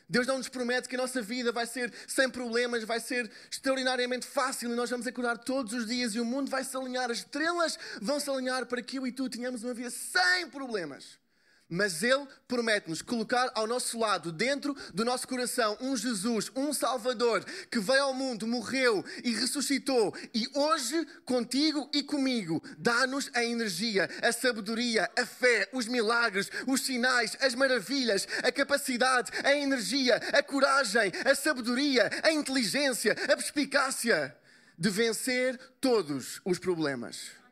Deus 0.08 0.26
não 0.26 0.38
nos 0.38 0.48
promete 0.48 0.88
que 0.88 0.94
a 0.94 0.98
nossa 0.98 1.22
vida 1.22 1.50
vai 1.50 1.66
ser 1.66 1.92
sem 2.06 2.28
problemas, 2.28 2.84
vai 2.84 3.00
ser 3.00 3.30
extraordinariamente 3.50 4.26
fácil 4.26 4.70
e 4.70 4.76
nós 4.76 4.90
vamos 4.90 5.06
acordar 5.06 5.38
todos 5.38 5.72
os 5.72 5.86
dias 5.86 6.14
e 6.14 6.20
o 6.20 6.24
mundo 6.24 6.50
vai 6.50 6.62
se 6.62 6.76
alinhar, 6.76 7.10
as 7.10 7.18
estrelas 7.18 7.78
vão 8.00 8.20
se 8.20 8.28
alinhar 8.28 8.66
para 8.66 8.82
que 8.82 8.98
eu 8.98 9.06
e 9.06 9.12
tu 9.12 9.28
tenhamos 9.28 9.64
uma 9.64 9.72
vida 9.72 9.90
sem 9.90 10.48
problemas. 10.50 11.23
Mas 11.68 12.02
Ele 12.02 12.26
promete-nos 12.46 13.00
colocar 13.00 13.50
ao 13.54 13.66
nosso 13.66 13.98
lado, 13.98 14.30
dentro 14.30 14.76
do 14.92 15.04
nosso 15.04 15.26
coração, 15.26 15.76
um 15.80 15.96
Jesus, 15.96 16.50
um 16.54 16.72
Salvador 16.72 17.42
que 17.70 17.80
veio 17.80 18.02
ao 18.02 18.14
mundo, 18.14 18.46
morreu 18.46 19.04
e 19.24 19.34
ressuscitou. 19.34 20.14
E 20.34 20.46
hoje, 20.54 21.06
contigo 21.24 21.88
e 21.92 22.02
comigo, 22.02 22.62
dá-nos 22.76 23.30
a 23.34 23.42
energia, 23.42 24.08
a 24.22 24.30
sabedoria, 24.30 25.10
a 25.18 25.24
fé, 25.24 25.68
os 25.72 25.86
milagres, 25.86 26.50
os 26.66 26.82
sinais, 26.82 27.36
as 27.40 27.54
maravilhas, 27.54 28.28
a 28.42 28.52
capacidade, 28.52 29.32
a 29.42 29.54
energia, 29.56 30.16
a 30.16 30.42
coragem, 30.42 31.10
a 31.24 31.34
sabedoria, 31.34 32.10
a 32.22 32.30
inteligência, 32.30 33.12
a 33.12 33.36
perspicácia 33.36 34.36
de 34.78 34.90
vencer 34.90 35.58
todos 35.80 36.40
os 36.44 36.58
problemas. 36.58 37.43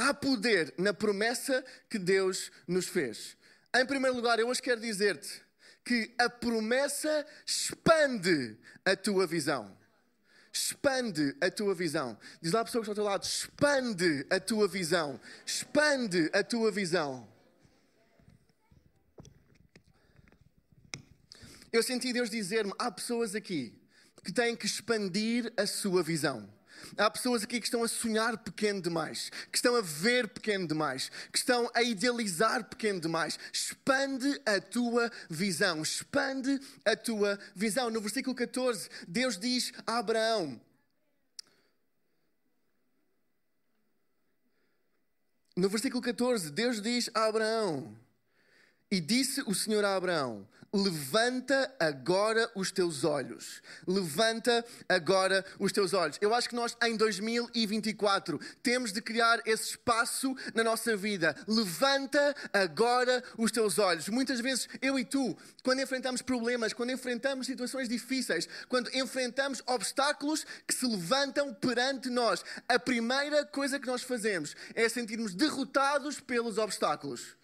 Há 0.00 0.14
poder 0.14 0.72
na 0.78 0.94
promessa 0.94 1.64
que 1.90 1.98
Deus 1.98 2.52
nos 2.68 2.86
fez. 2.86 3.36
Em 3.74 3.84
primeiro 3.84 4.14
lugar, 4.14 4.38
eu 4.38 4.46
hoje 4.46 4.62
quero 4.62 4.80
dizer-te 4.80 5.42
que 5.84 6.14
a 6.16 6.30
promessa 6.30 7.26
expande 7.44 8.56
a 8.84 8.94
tua 8.94 9.26
visão. 9.26 9.76
Expande 10.52 11.36
a 11.40 11.50
tua 11.50 11.74
visão. 11.74 12.16
Diz 12.40 12.52
lá 12.52 12.60
a 12.60 12.64
pessoa 12.64 12.84
que 12.84 12.88
está 12.88 12.92
ao 12.92 12.94
teu 12.94 13.12
lado: 13.12 13.24
expande 13.24 14.24
a 14.30 14.38
tua 14.38 14.68
visão. 14.68 15.20
Expande 15.44 16.30
a 16.32 16.44
tua 16.44 16.70
visão. 16.70 17.28
Eu 21.72 21.82
senti 21.82 22.12
Deus 22.12 22.30
dizer-me: 22.30 22.72
há 22.78 22.88
pessoas 22.88 23.34
aqui 23.34 23.76
que 24.22 24.32
têm 24.32 24.54
que 24.54 24.66
expandir 24.66 25.52
a 25.56 25.66
sua 25.66 26.04
visão. 26.04 26.48
Há 26.96 27.10
pessoas 27.10 27.42
aqui 27.42 27.60
que 27.60 27.66
estão 27.66 27.82
a 27.82 27.88
sonhar 27.88 28.38
pequeno 28.38 28.80
demais, 28.80 29.30
que 29.50 29.58
estão 29.58 29.76
a 29.76 29.80
ver 29.80 30.28
pequeno 30.28 30.66
demais, 30.66 31.10
que 31.32 31.38
estão 31.38 31.70
a 31.74 31.82
idealizar 31.82 32.64
pequeno 32.64 33.00
demais. 33.00 33.38
Expande 33.52 34.40
a 34.46 34.60
tua 34.60 35.10
visão, 35.28 35.82
expande 35.82 36.60
a 36.84 36.96
tua 36.96 37.38
visão. 37.54 37.90
No 37.90 38.00
versículo 38.00 38.34
14, 38.34 38.88
Deus 39.06 39.38
diz 39.38 39.72
a 39.86 39.98
Abraão: 39.98 40.60
No 45.58 45.68
versículo 45.68 46.00
14, 46.00 46.52
Deus 46.52 46.80
diz 46.80 47.10
a 47.12 47.24
Abraão: 47.24 47.92
E 48.88 49.00
disse 49.00 49.42
o 49.42 49.52
Senhor 49.52 49.84
a 49.84 49.96
Abraão: 49.96 50.46
Levanta 50.72 51.74
agora 51.80 52.50
os 52.54 52.70
teus 52.70 53.02
olhos. 53.02 53.62
Levanta 53.86 54.62
agora 54.86 55.42
os 55.58 55.72
teus 55.72 55.94
olhos. 55.94 56.18
Eu 56.20 56.34
acho 56.34 56.46
que 56.46 56.54
nós, 56.54 56.76
em 56.82 56.94
2024, 56.94 58.38
temos 58.62 58.92
de 58.92 59.00
criar 59.00 59.40
esse 59.46 59.70
espaço 59.70 60.36
na 60.54 60.62
nossa 60.62 60.94
vida. 60.94 61.34
Levanta 61.46 62.34
agora 62.52 63.24
os 63.38 63.50
teus 63.50 63.78
olhos. 63.78 64.10
Muitas 64.10 64.40
vezes, 64.40 64.68
eu 64.82 64.98
e 64.98 65.06
tu, 65.06 65.34
quando 65.64 65.80
enfrentamos 65.80 66.20
problemas, 66.20 66.74
quando 66.74 66.92
enfrentamos 66.92 67.46
situações 67.46 67.88
difíceis, 67.88 68.46
quando 68.68 68.94
enfrentamos 68.94 69.62
obstáculos 69.66 70.44
que 70.66 70.74
se 70.74 70.86
levantam 70.86 71.54
perante 71.54 72.10
nós, 72.10 72.44
a 72.68 72.78
primeira 72.78 73.46
coisa 73.46 73.80
que 73.80 73.86
nós 73.86 74.02
fazemos 74.02 74.54
é 74.74 74.86
sentirmos 74.86 75.34
derrotados 75.34 76.20
pelos 76.20 76.58
obstáculos. 76.58 77.37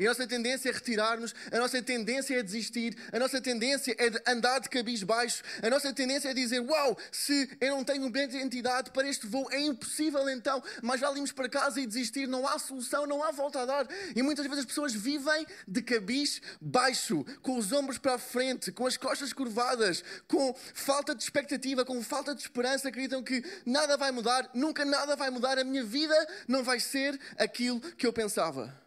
E 0.00 0.06
a 0.06 0.08
nossa 0.08 0.26
tendência 0.26 0.70
é 0.70 0.72
retirar-nos, 0.72 1.34
a 1.52 1.58
nossa 1.58 1.82
tendência 1.82 2.38
é 2.38 2.42
desistir, 2.42 2.96
a 3.12 3.18
nossa 3.18 3.38
tendência 3.38 3.94
é 3.98 4.32
andar 4.32 4.58
de 4.58 4.70
cabis 4.70 5.02
baixo, 5.02 5.42
a 5.62 5.68
nossa 5.68 5.92
tendência 5.92 6.30
é 6.30 6.32
dizer: 6.32 6.60
Uau, 6.60 6.96
se 7.12 7.50
eu 7.60 7.76
não 7.76 7.84
tenho 7.84 8.08
bem 8.08 8.26
de 8.26 8.38
identidade 8.38 8.92
para 8.92 9.06
este 9.06 9.26
voo, 9.26 9.46
é 9.50 9.60
impossível 9.60 10.26
então, 10.30 10.64
mas 10.82 11.00
já 11.00 11.12
irmos 11.12 11.32
para 11.32 11.50
casa 11.50 11.78
e 11.82 11.86
desistir, 11.86 12.26
não 12.26 12.48
há 12.48 12.58
solução, 12.58 13.06
não 13.06 13.22
há 13.22 13.30
volta 13.30 13.60
a 13.60 13.66
dar. 13.66 13.86
E 14.16 14.22
muitas 14.22 14.46
vezes 14.46 14.60
as 14.60 14.64
pessoas 14.64 14.94
vivem 14.94 15.46
de 15.68 15.82
cabis 15.82 16.40
baixo, 16.58 17.22
com 17.42 17.58
os 17.58 17.70
ombros 17.70 17.98
para 17.98 18.14
a 18.14 18.18
frente, 18.18 18.72
com 18.72 18.86
as 18.86 18.96
costas 18.96 19.34
curvadas, 19.34 20.02
com 20.26 20.56
falta 20.72 21.14
de 21.14 21.22
expectativa, 21.22 21.84
com 21.84 22.02
falta 22.02 22.34
de 22.34 22.40
esperança, 22.40 22.88
acreditam 22.88 23.22
que 23.22 23.44
nada 23.66 23.98
vai 23.98 24.10
mudar, 24.10 24.48
nunca 24.54 24.82
nada 24.82 25.14
vai 25.14 25.28
mudar, 25.28 25.58
a 25.58 25.64
minha 25.64 25.84
vida 25.84 26.16
não 26.48 26.64
vai 26.64 26.80
ser 26.80 27.20
aquilo 27.36 27.78
que 27.80 28.06
eu 28.06 28.14
pensava. 28.14 28.80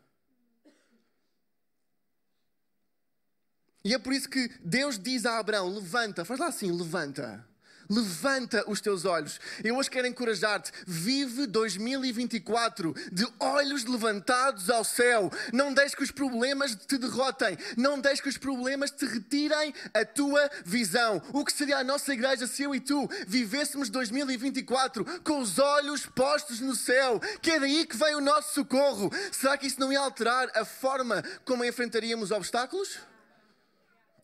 E 3.86 3.94
é 3.94 4.00
por 4.00 4.14
isso 4.14 4.30
que 4.30 4.50
Deus 4.64 4.98
diz 4.98 5.26
a 5.26 5.38
Abraão: 5.38 5.68
levanta, 5.68 6.24
faz 6.24 6.40
lá 6.40 6.48
assim, 6.48 6.72
levanta. 6.72 7.46
Levanta 7.90 8.64
os 8.68 8.80
teus 8.80 9.04
olhos. 9.04 9.42
Eu 9.62 9.76
hoje 9.76 9.90
quero 9.90 10.08
encorajar-te. 10.08 10.72
Vive 10.88 11.46
2024 11.46 12.96
de 13.12 13.28
olhos 13.42 13.84
levantados 13.84 14.70
ao 14.70 14.86
céu. 14.86 15.30
Não 15.52 15.74
deixes 15.74 15.94
que 15.94 16.04
os 16.04 16.10
problemas 16.10 16.76
te 16.76 16.98
derrotem. 16.98 17.58
Não 17.76 18.00
deixes 18.00 18.22
que 18.22 18.30
os 18.30 18.38
problemas 18.38 18.90
te 18.90 19.06
retirem 19.06 19.74
a 19.94 20.06
tua 20.06 20.50
visão. 20.64 21.22
O 21.34 21.44
que 21.44 21.52
seria 21.52 21.78
a 21.80 21.84
nossa 21.84 22.14
igreja 22.14 22.48
se 22.48 22.64
eu 22.64 22.74
e 22.74 22.80
tu 22.80 23.08
vivêssemos 23.28 23.90
2024 23.90 25.22
com 25.22 25.42
os 25.42 25.60
olhos 25.60 26.06
postos 26.06 26.62
no 26.62 26.76
céu? 26.76 27.20
Que 27.42 27.52
é 27.52 27.60
daí 27.60 27.86
que 27.86 27.98
vem 27.98 28.16
o 28.16 28.22
nosso 28.22 28.54
socorro. 28.54 29.12
Será 29.30 29.58
que 29.58 29.68
isso 29.68 29.80
não 29.82 29.92
ia 29.92 30.00
alterar 30.00 30.50
a 30.56 30.64
forma 30.64 31.22
como 31.44 31.66
enfrentaríamos 31.66 32.32
obstáculos? 32.32 33.13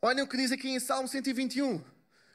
Olhem 0.02 0.24
o 0.24 0.28
que 0.28 0.38
diz 0.38 0.52
aqui 0.52 0.70
em 0.70 0.80
Salmo 0.80 1.10
121, 1.10 1.84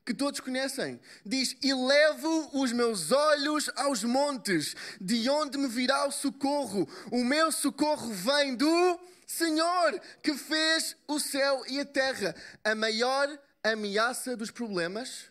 que 0.04 0.12
todos 0.12 0.38
conhecem. 0.38 1.00
Diz: 1.25 1.56
Elevo 1.62 2.50
os 2.52 2.73
meus 2.73 3.11
olhos 3.11 3.71
aos 3.75 4.04
montes, 4.04 4.76
de 5.00 5.30
onde 5.30 5.56
me 5.56 5.66
virá 5.66 6.06
o 6.06 6.12
socorro. 6.12 6.87
O 7.11 7.25
meu 7.25 7.50
socorro 7.50 8.12
vem 8.12 8.54
do 8.54 9.00
Senhor, 9.26 9.99
que 10.23 10.35
fez 10.35 10.94
o 11.09 11.18
céu 11.18 11.64
e 11.66 11.80
a 11.80 11.87
terra. 11.87 12.37
A 12.62 12.75
maior 12.75 13.26
ameaça 13.62 14.37
dos 14.37 14.50
problemas 14.50 15.30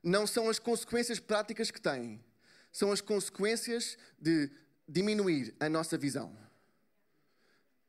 não 0.00 0.28
são 0.28 0.48
as 0.48 0.60
consequências 0.60 1.18
práticas 1.18 1.72
que 1.72 1.80
têm, 1.80 2.24
são 2.70 2.92
as 2.92 3.00
consequências 3.00 3.98
de 4.20 4.48
diminuir 4.88 5.52
a 5.58 5.68
nossa 5.68 5.98
visão. 5.98 6.43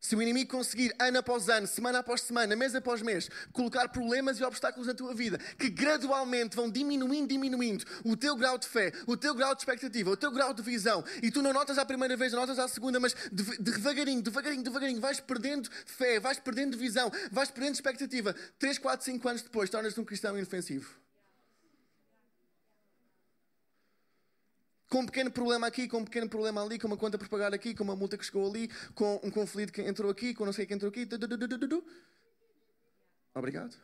Se 0.05 0.15
o 0.15 0.21
inimigo 0.21 0.51
conseguir, 0.51 0.93
ano 0.99 1.17
após 1.17 1.49
ano, 1.49 1.65
semana 1.65 1.97
após 1.97 2.21
semana, 2.21 2.55
mês 2.55 2.75
após 2.75 3.01
mês, 3.01 3.27
colocar 3.51 3.89
problemas 3.89 4.39
e 4.39 4.43
obstáculos 4.43 4.85
na 4.85 4.93
tua 4.93 5.15
vida 5.15 5.39
que 5.57 5.67
gradualmente 5.67 6.55
vão 6.55 6.69
diminuindo, 6.69 7.27
diminuindo 7.27 7.83
o 8.03 8.15
teu 8.15 8.35
grau 8.35 8.55
de 8.55 8.67
fé, 8.67 8.91
o 9.07 9.17
teu 9.17 9.33
grau 9.33 9.55
de 9.55 9.61
expectativa, 9.61 10.11
o 10.11 10.15
teu 10.15 10.29
grau 10.29 10.53
de 10.53 10.61
visão, 10.61 11.03
e 11.23 11.31
tu 11.31 11.41
não 11.41 11.51
notas 11.51 11.79
à 11.79 11.85
primeira 11.87 12.15
vez, 12.15 12.31
não 12.31 12.41
notas 12.41 12.59
à 12.59 12.67
segunda, 12.67 12.99
mas 12.99 13.15
devagarinho, 13.59 14.21
devagarinho, 14.21 14.61
devagarinho, 14.61 15.01
vais 15.01 15.19
perdendo 15.19 15.67
fé, 15.87 16.19
vais 16.19 16.37
perdendo 16.37 16.77
visão, 16.77 17.11
vais 17.31 17.49
perdendo 17.49 17.73
expectativa. 17.73 18.35
3, 18.59 18.77
4, 18.77 19.05
5 19.05 19.27
anos 19.27 19.41
depois, 19.41 19.71
tornas-te 19.71 19.99
um 19.99 20.05
cristão 20.05 20.37
inofensivo. 20.37 21.04
Com 24.89 24.99
um 24.99 25.05
pequeno 25.05 25.31
problema 25.31 25.67
aqui, 25.67 25.87
com 25.87 25.97
um 25.97 26.05
pequeno 26.05 26.29
problema 26.29 26.63
ali, 26.63 26.77
com 26.77 26.87
uma 26.87 26.97
conta 26.97 27.17
por 27.17 27.27
pagar 27.27 27.53
aqui, 27.53 27.73
com 27.73 27.83
uma 27.83 27.95
multa 27.95 28.17
que 28.17 28.25
chegou 28.25 28.47
ali, 28.49 28.69
com 28.93 29.19
um 29.23 29.31
conflito 29.31 29.73
que 29.73 29.81
entrou 29.81 30.11
aqui, 30.11 30.33
com 30.33 30.45
não 30.45 30.53
sei 30.53 30.65
que 30.65 30.73
entrou 30.73 30.89
aqui. 30.89 31.07
Obrigado. 33.33 33.75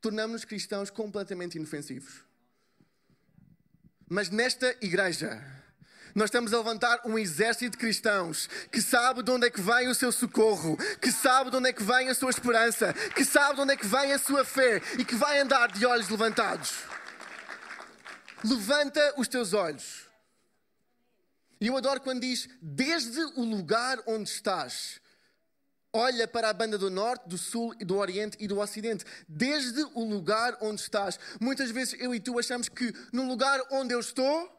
Tornamos-nos 0.00 0.44
cristãos 0.44 0.90
completamente 0.90 1.56
inofensivos. 1.56 2.24
Mas 4.08 4.30
nesta 4.30 4.76
igreja, 4.80 5.42
nós 6.14 6.26
estamos 6.26 6.52
a 6.52 6.58
levantar 6.58 7.00
um 7.04 7.18
exército 7.18 7.72
de 7.72 7.78
cristãos 7.78 8.48
que 8.72 8.80
sabe 8.80 9.22
de 9.22 9.30
onde 9.30 9.46
é 9.46 9.50
que 9.50 9.60
vem 9.60 9.88
o 9.88 9.94
seu 9.94 10.10
socorro, 10.10 10.76
que 11.00 11.12
sabe 11.12 11.50
de 11.50 11.56
onde 11.56 11.68
é 11.68 11.72
que 11.72 11.82
vem 11.82 12.08
a 12.08 12.14
sua 12.14 12.30
esperança, 12.30 12.92
que 13.14 13.24
sabe 13.24 13.56
de 13.56 13.60
onde 13.60 13.72
é 13.74 13.76
que 13.76 13.86
vem 13.86 14.12
a 14.12 14.18
sua 14.18 14.44
fé 14.44 14.80
e 14.98 15.04
que 15.04 15.14
vai 15.14 15.38
andar 15.40 15.70
de 15.70 15.84
olhos 15.84 16.08
levantados. 16.08 16.97
Levanta 18.44 19.14
os 19.16 19.28
teus 19.28 19.52
olhos. 19.52 20.08
E 21.60 21.66
eu 21.66 21.76
adoro 21.76 22.00
quando 22.00 22.20
diz: 22.20 22.48
desde 22.60 23.20
o 23.36 23.42
lugar 23.42 23.98
onde 24.06 24.28
estás. 24.28 25.00
Olha 25.92 26.28
para 26.28 26.50
a 26.50 26.52
banda 26.52 26.76
do 26.76 26.90
norte, 26.90 27.28
do 27.28 27.38
sul, 27.38 27.74
do 27.76 27.96
oriente 27.96 28.36
e 28.38 28.46
do 28.46 28.58
ocidente, 28.58 29.04
desde 29.26 29.82
o 29.94 30.04
lugar 30.04 30.56
onde 30.60 30.82
estás. 30.82 31.18
Muitas 31.40 31.70
vezes 31.70 31.98
eu 31.98 32.14
e 32.14 32.20
tu 32.20 32.38
achamos 32.38 32.68
que 32.68 32.92
no 33.10 33.26
lugar 33.26 33.60
onde 33.70 33.94
eu 33.94 34.00
estou, 34.00 34.54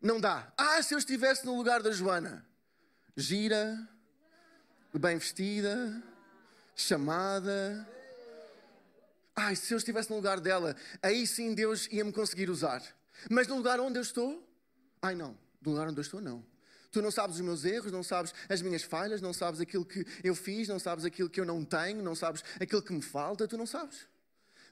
não 0.00 0.20
dá. 0.20 0.52
Ah, 0.58 0.82
se 0.82 0.94
eu 0.94 0.98
estivesse 0.98 1.46
no 1.46 1.56
lugar 1.56 1.80
da 1.80 1.92
Joana, 1.92 2.44
gira, 3.16 3.88
bem 4.92 5.16
vestida, 5.16 6.02
chamada. 6.74 7.93
Ai, 9.36 9.56
se 9.56 9.74
eu 9.74 9.78
estivesse 9.78 10.10
no 10.10 10.16
lugar 10.16 10.40
dela, 10.40 10.76
aí 11.02 11.26
sim 11.26 11.54
Deus 11.54 11.88
ia 11.90 12.04
me 12.04 12.12
conseguir 12.12 12.48
usar. 12.48 12.82
Mas 13.30 13.46
no 13.48 13.56
lugar 13.56 13.80
onde 13.80 13.98
eu 13.98 14.02
estou, 14.02 14.46
ai 15.02 15.14
não, 15.14 15.36
no 15.60 15.72
lugar 15.72 15.88
onde 15.88 15.98
eu 15.98 16.02
estou, 16.02 16.20
não. 16.20 16.44
Tu 16.92 17.02
não 17.02 17.10
sabes 17.10 17.36
os 17.36 17.42
meus 17.42 17.64
erros, 17.64 17.90
não 17.90 18.04
sabes 18.04 18.32
as 18.48 18.62
minhas 18.62 18.84
falhas, 18.84 19.20
não 19.20 19.32
sabes 19.32 19.60
aquilo 19.60 19.84
que 19.84 20.06
eu 20.22 20.34
fiz, 20.34 20.68
não 20.68 20.78
sabes 20.78 21.04
aquilo 21.04 21.28
que 21.28 21.40
eu 21.40 21.44
não 21.44 21.64
tenho, 21.64 22.00
não 22.00 22.14
sabes 22.14 22.44
aquilo 22.60 22.80
que 22.80 22.92
me 22.92 23.02
falta, 23.02 23.48
tu 23.48 23.56
não 23.56 23.66
sabes. 23.66 24.06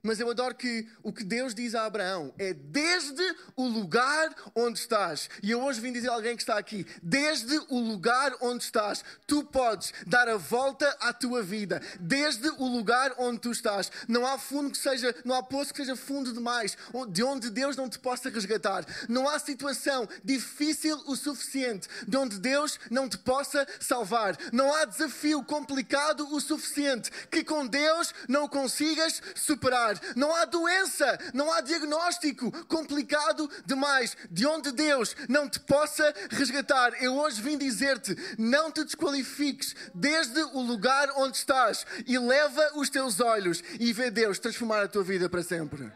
Mas 0.04 0.18
eu 0.18 0.28
adoro 0.28 0.52
que 0.56 0.88
o 1.00 1.12
que 1.12 1.22
Deus 1.22 1.54
diz 1.54 1.76
a 1.76 1.86
Abraão 1.86 2.34
é 2.36 2.52
desde 2.52 3.22
o 3.54 3.68
lugar 3.68 4.34
onde 4.52 4.80
estás. 4.80 5.30
E 5.40 5.52
eu 5.52 5.62
hoje 5.62 5.80
vim 5.80 5.92
dizer 5.92 6.08
a 6.08 6.14
alguém 6.14 6.34
que 6.34 6.42
está 6.42 6.58
aqui: 6.58 6.84
desde 7.00 7.56
o 7.68 7.78
lugar 7.78 8.34
onde 8.40 8.64
estás, 8.64 9.04
tu 9.28 9.44
podes 9.44 9.94
dar 10.04 10.28
a 10.28 10.36
volta 10.36 10.88
à 11.00 11.12
tua 11.12 11.40
vida. 11.40 11.80
Desde 12.00 12.48
o 12.50 12.66
lugar 12.66 13.14
onde 13.16 13.38
tu 13.38 13.52
estás. 13.52 13.92
Não 14.08 14.26
há 14.26 14.38
fundo 14.38 14.72
que 14.72 14.78
seja, 14.78 15.14
não 15.24 15.36
há 15.36 15.42
poço 15.42 15.72
que 15.72 15.78
seja 15.78 15.94
fundo 15.94 16.32
demais, 16.32 16.76
de 17.10 17.22
onde 17.22 17.48
Deus 17.48 17.76
não 17.76 17.88
te 17.88 18.00
possa 18.00 18.28
resgatar. 18.28 18.84
Não 19.08 19.28
há 19.28 19.38
situação 19.38 20.08
difícil 20.24 21.00
o 21.06 21.14
suficiente 21.14 21.88
de 22.08 22.16
onde 22.16 22.40
Deus 22.40 22.76
não 22.90 23.08
te 23.08 23.18
possa 23.18 23.64
salvar. 23.78 24.36
Não 24.52 24.74
há 24.74 24.84
desafio 24.84 25.44
complicado 25.44 26.26
o 26.34 26.40
suficiente 26.40 27.08
que 27.30 27.44
com 27.44 27.64
Deus 27.64 28.12
não 28.28 28.48
consigas 28.48 29.22
superar 29.36 29.91
curar. 29.92 30.16
Não 30.16 30.34
há 30.34 30.44
doença, 30.44 31.18
não 31.34 31.52
há 31.52 31.60
diagnóstico 31.60 32.50
complicado 32.66 33.50
demais 33.66 34.16
de 34.30 34.46
onde 34.46 34.72
Deus 34.72 35.14
não 35.28 35.48
te 35.48 35.60
possa 35.60 36.12
resgatar. 36.30 37.02
Eu 37.02 37.16
hoje 37.16 37.40
vim 37.42 37.58
dizer-te: 37.58 38.16
não 38.38 38.70
te 38.70 38.84
desqualifiques 38.84 39.74
desde 39.94 40.40
o 40.40 40.60
lugar 40.60 41.10
onde 41.16 41.36
estás 41.36 41.86
e 42.06 42.18
leva 42.18 42.72
os 42.76 42.88
teus 42.88 43.20
olhos 43.20 43.62
e 43.78 43.92
vê 43.92 44.10
Deus 44.10 44.38
transformar 44.38 44.82
a 44.82 44.88
tua 44.88 45.02
vida 45.02 45.28
para 45.28 45.42
sempre. 45.42 45.90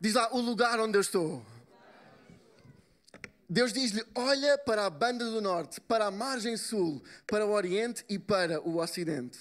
Diz 0.00 0.14
lá 0.14 0.32
o 0.32 0.40
lugar 0.40 0.78
onde 0.80 0.96
eu 0.96 1.00
estou. 1.00 1.44
Deus 3.48 3.72
diz-lhe: 3.72 4.04
Olha 4.14 4.58
para 4.58 4.86
a 4.86 4.90
banda 4.90 5.24
do 5.24 5.40
norte, 5.40 5.80
para 5.80 6.06
a 6.06 6.10
margem 6.10 6.56
sul, 6.56 7.02
para 7.26 7.46
o 7.46 7.50
oriente 7.50 8.04
e 8.08 8.18
para 8.18 8.60
o 8.60 8.78
ocidente. 8.78 9.38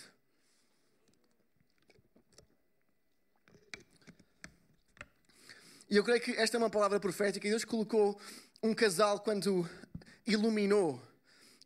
E 5.89 5.95
eu 5.95 6.03
creio 6.03 6.19
que 6.19 6.31
esta 6.31 6.57
é 6.57 6.59
uma 6.59 6.69
palavra 6.69 6.99
profética. 6.99 7.47
Deus 7.47 7.63
colocou 7.63 8.19
um 8.61 8.73
casal 8.73 9.19
quando 9.19 9.67
iluminou 10.25 11.01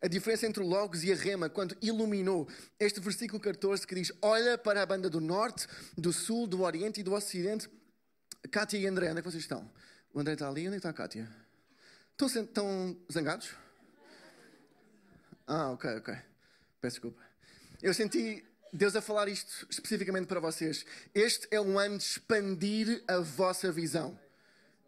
a 0.00 0.06
diferença 0.06 0.46
entre 0.46 0.62
o 0.62 0.66
Logos 0.66 1.02
e 1.02 1.12
a 1.12 1.16
Rema, 1.16 1.48
quando 1.48 1.76
iluminou 1.80 2.48
este 2.78 3.00
versículo 3.00 3.40
14 3.40 3.86
que 3.86 3.94
diz: 3.94 4.12
Olha 4.22 4.56
para 4.56 4.82
a 4.82 4.86
banda 4.86 5.10
do 5.10 5.20
norte, 5.20 5.66
do 5.96 6.12
sul, 6.12 6.46
do 6.46 6.62
oriente 6.62 7.00
e 7.00 7.02
do 7.02 7.12
ocidente. 7.12 7.68
Kátia 8.50 8.78
e 8.78 8.86
André, 8.86 9.10
onde 9.10 9.20
é 9.20 9.22
que 9.22 9.30
vocês 9.30 9.42
estão? 9.42 9.70
O 10.12 10.20
André 10.20 10.34
está 10.34 10.48
ali, 10.48 10.66
onde 10.66 10.74
é 10.74 10.76
está 10.76 10.90
a 10.90 10.92
Kátia? 10.92 11.28
Estão, 12.10 12.42
estão 12.42 12.96
zangados? 13.12 13.54
Ah, 15.46 15.70
ok, 15.70 15.96
ok. 15.96 16.14
Peço 16.80 16.96
desculpa. 16.96 17.22
Eu 17.80 17.94
senti 17.94 18.44
Deus 18.72 18.96
a 18.96 19.02
falar 19.02 19.28
isto 19.28 19.66
especificamente 19.68 20.26
para 20.26 20.40
vocês. 20.40 20.86
Este 21.14 21.46
é 21.50 21.60
um 21.60 21.78
ano 21.78 21.98
de 21.98 22.04
expandir 22.04 23.04
a 23.06 23.18
vossa 23.18 23.70
visão. 23.70 24.18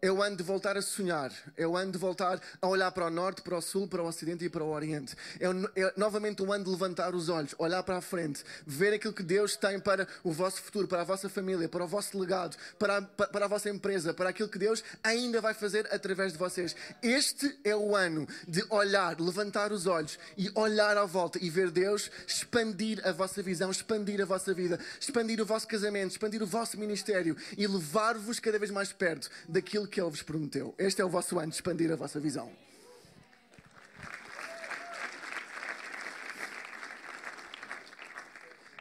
É 0.05 0.11
o 0.11 0.21
ano 0.21 0.37
de 0.37 0.43
voltar 0.43 0.77
a 0.77 0.83
sonhar. 0.83 1.31
É 1.57 1.65
o 1.65 1.75
ano 1.75 1.91
de 1.91 1.97
voltar 1.97 2.39
a 2.61 2.67
olhar 2.67 2.91
para 2.91 3.07
o 3.07 3.09
norte, 3.09 3.41
para 3.41 3.57
o 3.57 3.61
sul, 3.61 3.87
para 3.87 4.03
o 4.03 4.05
ocidente 4.05 4.45
e 4.45 4.49
para 4.49 4.63
o 4.63 4.69
oriente. 4.69 5.15
É, 5.39 5.47
é 5.81 5.93
novamente 5.97 6.43
o 6.43 6.53
ano 6.53 6.63
de 6.63 6.69
levantar 6.69 7.15
os 7.15 7.27
olhos, 7.27 7.55
olhar 7.57 7.81
para 7.81 7.97
a 7.97 8.01
frente, 8.01 8.43
ver 8.67 8.93
aquilo 8.93 9.11
que 9.11 9.23
Deus 9.23 9.55
tem 9.55 9.79
para 9.79 10.07
o 10.23 10.31
vosso 10.31 10.61
futuro, 10.61 10.87
para 10.87 11.01
a 11.01 11.03
vossa 11.03 11.27
família, 11.27 11.67
para 11.67 11.83
o 11.83 11.87
vosso 11.87 12.19
legado, 12.19 12.55
para 12.77 12.97
a, 12.97 13.01
para 13.01 13.45
a 13.45 13.47
vossa 13.47 13.67
empresa, 13.67 14.13
para 14.13 14.29
aquilo 14.29 14.47
que 14.47 14.59
Deus 14.59 14.83
ainda 15.03 15.41
vai 15.41 15.55
fazer 15.55 15.87
através 15.91 16.33
de 16.33 16.37
vocês. 16.37 16.75
Este 17.01 17.57
é 17.63 17.75
o 17.75 17.95
ano 17.95 18.27
de 18.47 18.63
olhar, 18.69 19.19
levantar 19.19 19.71
os 19.71 19.87
olhos 19.87 20.19
e 20.37 20.51
olhar 20.53 20.99
à 20.99 21.05
volta 21.05 21.43
e 21.43 21.49
ver 21.49 21.71
Deus 21.71 22.11
expandir 22.27 23.01
a 23.03 23.11
vossa 23.11 23.41
visão, 23.41 23.71
expandir 23.71 24.21
a 24.21 24.25
vossa 24.25 24.53
vida, 24.53 24.79
expandir 24.99 25.41
o 25.41 25.45
vosso 25.47 25.67
casamento, 25.67 26.11
expandir 26.11 26.43
o 26.43 26.45
vosso 26.45 26.77
ministério 26.77 27.35
e 27.57 27.65
levar-vos 27.65 28.39
cada 28.39 28.59
vez 28.59 28.69
mais 28.69 28.93
perto 28.93 29.31
daquilo 29.49 29.87
que 29.94 29.94
que 29.95 30.01
Ele 30.01 30.09
vos 30.09 30.21
prometeu. 30.21 30.75
Este 30.77 31.01
é 31.01 31.05
o 31.05 31.09
vosso 31.09 31.39
ano 31.39 31.47
de 31.47 31.55
expandir 31.55 31.89
a 31.89 31.95
vossa 31.95 32.19
visão. 32.19 32.51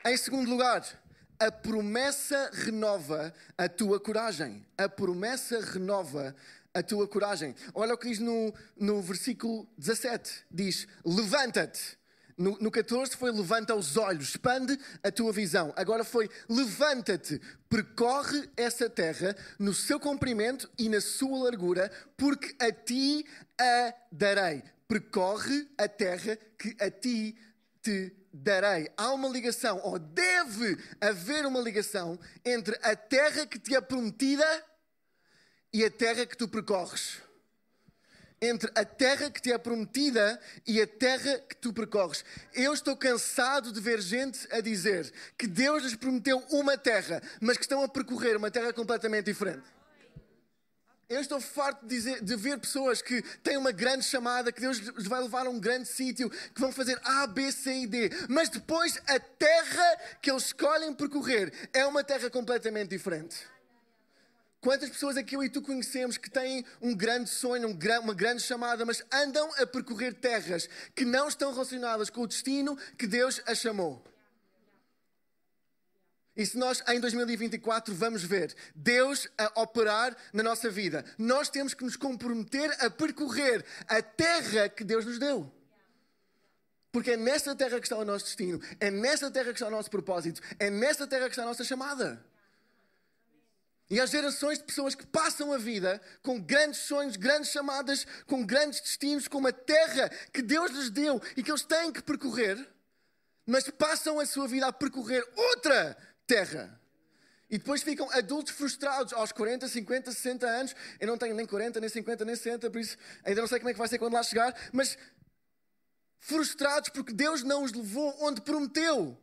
Em 0.05 0.17
segundo 0.17 0.51
lugar, 0.51 0.85
a 1.39 1.53
promessa 1.53 2.51
renova 2.53 3.33
a 3.57 3.69
tua 3.69 4.01
coragem. 4.01 4.67
A 4.77 4.89
promessa 4.89 5.61
renova 5.61 6.35
a 6.75 6.83
tua 6.83 7.07
coragem. 7.07 7.55
Olha 7.73 7.95
o 7.95 7.99
que 7.99 8.09
diz 8.09 8.19
no, 8.19 8.53
no 8.77 9.01
versículo 9.01 9.69
17: 9.79 10.47
diz: 10.51 10.89
Levanta-te 11.05 11.97
no, 12.37 12.59
no 12.59 12.71
14 12.71 13.17
foi 13.17 13.31
levanta 13.31 13.75
os 13.75 13.97
olhos, 13.97 14.31
expande 14.31 14.79
a 15.03 15.11
tua 15.11 15.33
visão. 15.33 15.73
Agora 15.77 16.05
foi 16.05 16.29
levanta-te, 16.49 17.41
percorre 17.69 18.49
essa 18.57 18.89
terra 18.89 19.37
no 19.59 19.73
seu 19.73 19.99
comprimento 20.01 20.71
e 20.79 20.89
na 20.89 21.01
sua 21.01 21.45
largura, 21.45 21.91
porque 22.17 22.55
a 22.59 22.73
ti 22.73 23.27
a 23.61 23.95
darei. 24.11 24.63
Percorre 24.87 25.69
a 25.79 25.89
terra 25.89 26.37
que 26.59 26.77
a 26.81 26.91
ti 26.91 27.37
te 27.83 28.15
darei. 28.33 28.89
Há 28.97 29.13
uma 29.13 29.29
ligação, 29.29 29.81
ou 29.83 29.99
deve 29.99 30.77
haver 31.01 31.47
uma 31.47 31.61
ligação, 31.61 32.19
entre 32.45 32.79
a 32.83 32.95
terra 32.95 33.47
que 33.47 33.59
te 33.59 33.75
é 33.75 33.81
prometida 33.81 34.45
e 35.73 35.85
a 35.85 35.91
terra 35.91 36.27
que 36.27 36.37
tu 36.37 36.49
percorres 36.49 37.25
entre 38.45 38.71
a 38.75 38.85
terra 38.85 39.31
que 39.31 39.41
te 39.41 39.53
é 39.53 39.59
prometida 39.59 40.41
e 40.67 40.81
a 40.81 40.87
terra 40.87 41.39
que 41.39 41.57
tu 41.57 41.73
percorres. 41.73 42.25
Eu 42.53 42.73
estou 42.73 42.97
cansado 42.97 43.73
de 43.73 43.81
ver 43.81 44.01
gente 44.01 44.47
a 44.53 44.61
dizer 44.61 45.13
que 45.39 45.47
Deus 45.47 45.83
lhes 45.83 45.97
prometeu 45.97 46.39
uma 46.51 46.77
terra, 46.77 47.23
mas 47.41 47.57
que 47.57 47.65
estão 47.65 47.83
a 47.83 47.89
percorrer 47.89 48.37
uma 48.37 48.51
terra 48.51 48.73
completamente 48.73 49.27
diferente. 49.27 49.75
Eu 51.09 51.21
estou 51.21 51.39
farto 51.41 51.87
de, 51.87 51.95
dizer, 51.95 52.23
de 52.23 52.35
ver 52.35 52.59
pessoas 52.59 53.03
que 53.03 53.21
têm 53.43 53.59
uma 53.59 53.73
grande 53.73 54.05
chamada, 54.05 54.51
que 54.51 54.61
Deus 54.61 54.79
lhes 54.79 55.07
vai 55.07 55.21
levar 55.21 55.47
a 55.47 55.51
um 55.51 55.61
grande 55.61 55.87
sítio, 55.87 56.31
que 56.31 56.61
vão 56.61 56.73
fazer 56.73 56.99
A, 57.05 57.27
B, 57.27 57.53
C 57.53 57.83
e 57.83 57.87
D, 57.87 58.11
mas 58.29 58.49
depois 58.49 58.99
a 59.07 59.21
terra 59.21 59.99
que 60.23 60.31
eles 60.31 60.47
escolhem 60.47 60.95
percorrer 60.95 61.53
é 61.73 61.85
uma 61.85 62.03
terra 62.03 62.31
completamente 62.31 62.89
diferente. 62.89 63.37
Quantas 64.65 64.89
pessoas 64.89 65.19
aqui 65.19 65.37
eu 65.37 65.45
e 65.45 65.51
tu 65.51 65.61
conhecemos 65.61 66.17
que 66.17 66.31
têm 66.31 66.65
um 66.81 66.97
grande 66.97 67.29
sonho, 67.29 67.69
uma 67.69 68.15
grande 68.15 68.43
chamada, 68.43 68.87
mas 68.87 69.05
andam 69.13 69.47
a 69.59 69.67
percorrer 69.67 70.15
terras 70.15 70.67
que 70.97 71.05
não 71.05 71.29
estão 71.29 71.53
relacionadas 71.53 72.09
com 72.09 72.23
o 72.23 72.27
destino 72.27 72.75
que 72.97 73.07
Deus 73.07 73.43
a 73.45 73.55
chamou? 73.55 74.03
E 76.35 76.47
se 76.47 76.57
nós 76.57 76.83
em 76.89 76.99
2024 76.99 77.95
vamos 77.95 78.25
ver 78.25 78.57
Deus 78.75 79.29
a 79.37 79.61
operar 79.61 80.17
na 80.33 80.43
nossa 80.43 80.71
vida, 80.71 81.05
nós 81.19 81.51
temos 81.51 81.75
que 81.75 81.85
nos 81.85 81.95
comprometer 81.95 82.75
a 82.83 82.89
percorrer 82.89 83.63
a 83.87 84.01
terra 84.01 84.71
que 84.71 84.83
Deus 84.83 85.05
nos 85.05 85.19
deu. 85.19 85.53
Porque 86.91 87.11
é 87.11 87.17
nessa 87.19 87.55
terra 87.55 87.79
que 87.79 87.85
está 87.85 87.99
o 87.99 88.05
nosso 88.05 88.25
destino, 88.25 88.59
é 88.81 88.91
nessa 88.91 89.31
terra 89.31 89.53
que 89.53 89.59
está 89.59 89.69
o 89.69 89.71
nosso 89.71 89.91
propósito, 89.91 90.41
é 90.59 90.71
nessa 90.71 91.07
terra 91.07 91.27
que 91.27 91.33
está 91.33 91.43
a 91.43 91.47
nossa 91.47 91.65
chamada. 91.65 92.25
E 93.91 94.01
há 94.01 94.07
gerações 94.07 94.59
de 94.59 94.65
pessoas 94.65 94.95
que 94.95 95.07
passam 95.07 95.53
a 95.53 95.59
vida 95.59 96.01
com 96.23 96.41
grandes 96.41 96.81
sonhos, 96.81 97.17
grandes 97.17 97.51
chamadas, 97.51 98.07
com 98.27 98.45
grandes 98.45 98.81
destinos, 98.81 99.29
com 99.29 99.39
uma 99.39 99.53
terra 99.53 100.09
que 100.33 100.41
Deus 100.41 100.71
lhes 100.71 100.91
deu 100.91 101.21
e 101.37 101.43
que 101.43 101.51
eles 101.51 101.65
têm 101.65 101.93
que 101.93 102.03
percorrer, 102.03 102.67
mas 103.47 103.69
passam 103.71 104.19
a 104.19 104.27
sua 104.27 104.49
vida 104.49 104.67
a 104.67 104.73
percorrer 104.73 105.27
outra 105.37 105.97
terra. 106.27 106.81
E 107.51 107.59
depois 107.59 107.83
ficam 107.83 108.11
adultos 108.11 108.55
frustrados 108.55 109.13
aos 109.13 109.31
40, 109.31 109.69
50, 109.69 110.11
60 110.11 110.47
anos. 110.47 110.75
Eu 110.99 111.07
não 111.07 111.19
tenho 111.19 111.35
nem 111.35 111.47
40, 111.47 111.79
nem 111.79 111.89
50, 111.89 112.25
nem 112.25 112.35
60, 112.35 112.71
por 112.71 112.81
isso 112.81 112.97
ainda 113.23 113.43
não 113.43 113.49
sei 113.49 113.59
como 113.59 113.69
é 113.69 113.73
que 113.75 113.79
vai 113.79 113.87
ser 113.87 113.99
quando 113.99 114.15
lá 114.15 114.23
chegar, 114.23 114.55
mas 114.73 114.97
frustrados 116.19 116.89
porque 116.89 117.13
Deus 117.13 117.43
não 117.43 117.63
os 117.63 117.73
levou 117.73 118.17
onde 118.21 118.41
prometeu. 118.41 119.17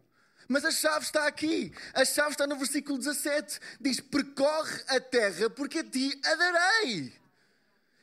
Mas 0.51 0.65
a 0.65 0.71
chave 0.71 1.05
está 1.05 1.27
aqui. 1.27 1.71
A 1.93 2.03
chave 2.03 2.31
está 2.31 2.45
no 2.45 2.57
versículo 2.57 2.97
17. 2.97 3.57
Diz: 3.79 4.01
Percorre 4.01 4.83
a 4.89 4.99
terra, 4.99 5.49
porque 5.49 5.79
a 5.79 5.83
ti 5.83 6.19
a 6.25 6.35
darei. 6.35 7.13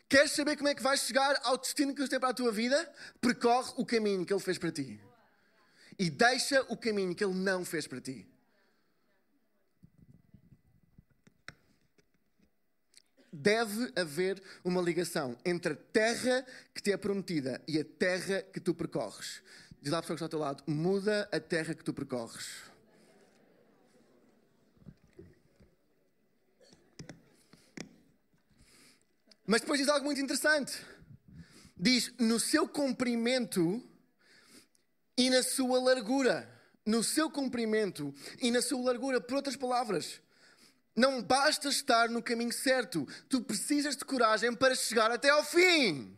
Queres 0.09 0.33
saber 0.33 0.57
como 0.57 0.71
é 0.71 0.75
que 0.75 0.83
vais 0.83 1.03
chegar 1.03 1.39
ao 1.45 1.59
destino 1.59 1.93
que 1.93 1.99
Deus 1.99 2.09
tem 2.09 2.19
para 2.19 2.31
a 2.31 2.35
tua 2.35 2.51
vida? 2.51 2.91
Percorre 3.21 3.75
o 3.77 3.85
caminho 3.85 4.25
que 4.25 4.33
Ele 4.33 4.41
fez 4.41 4.57
para 4.57 4.73
ti. 4.73 4.99
E 5.99 6.09
deixa 6.09 6.63
o 6.71 6.77
caminho 6.77 7.15
que 7.15 7.23
Ele 7.23 7.35
não 7.35 7.67
fez 7.67 7.87
para 7.87 8.01
ti. 8.01 8.27
deve 13.31 13.93
haver 13.95 14.43
uma 14.65 14.83
ligação 14.83 15.37
entre 15.45 15.75
a 15.75 15.77
terra 15.77 16.45
que 16.75 16.83
te 16.83 16.91
é 16.91 16.97
prometida 16.97 17.63
e 17.69 17.79
a 17.79 17.85
terra 17.85 18.43
que 18.43 18.59
tu 18.59 18.75
percorres. 18.75 19.43
Diz 19.81 19.93
lá 19.93 19.99
a 19.99 20.03
pessoa 20.03 20.17
que 20.17 20.25
está 20.25 20.27
ao 20.27 20.31
teu 20.31 20.39
lado: 20.39 20.65
muda 20.67 21.29
a 21.33 21.41
terra 21.41 21.75
que 21.75 21.85
tu 21.85 21.93
percorres. 21.93 22.47
Mas 29.47 29.63
depois 29.63 29.81
diz 29.81 29.89
algo 29.89 30.05
muito 30.05 30.21
interessante. 30.21 30.85
Diz: 31.77 32.13
no 32.19 32.41
seu 32.41 32.69
comprimento 32.69 33.83
e 35.17 35.31
na 35.31 35.43
sua 35.43 35.81
largura. 35.81 36.55
No 36.85 37.05
seu 37.05 37.31
comprimento 37.31 38.15
e 38.41 38.51
na 38.51 38.63
sua 38.63 38.83
largura. 38.83 39.21
Por 39.21 39.37
outras 39.37 39.57
palavras, 39.57 40.23
não 40.99 41.23
basta 41.23 41.69
estar 41.69 42.09
no 42.09 42.21
caminho 42.21 42.53
certo, 42.53 43.07
tu 43.29 43.41
precisas 43.41 43.97
de 43.97 44.05
coragem 44.05 44.53
para 44.53 44.75
chegar 44.75 45.13
até 45.13 45.31
ao 45.31 45.45
fim. 45.45 46.18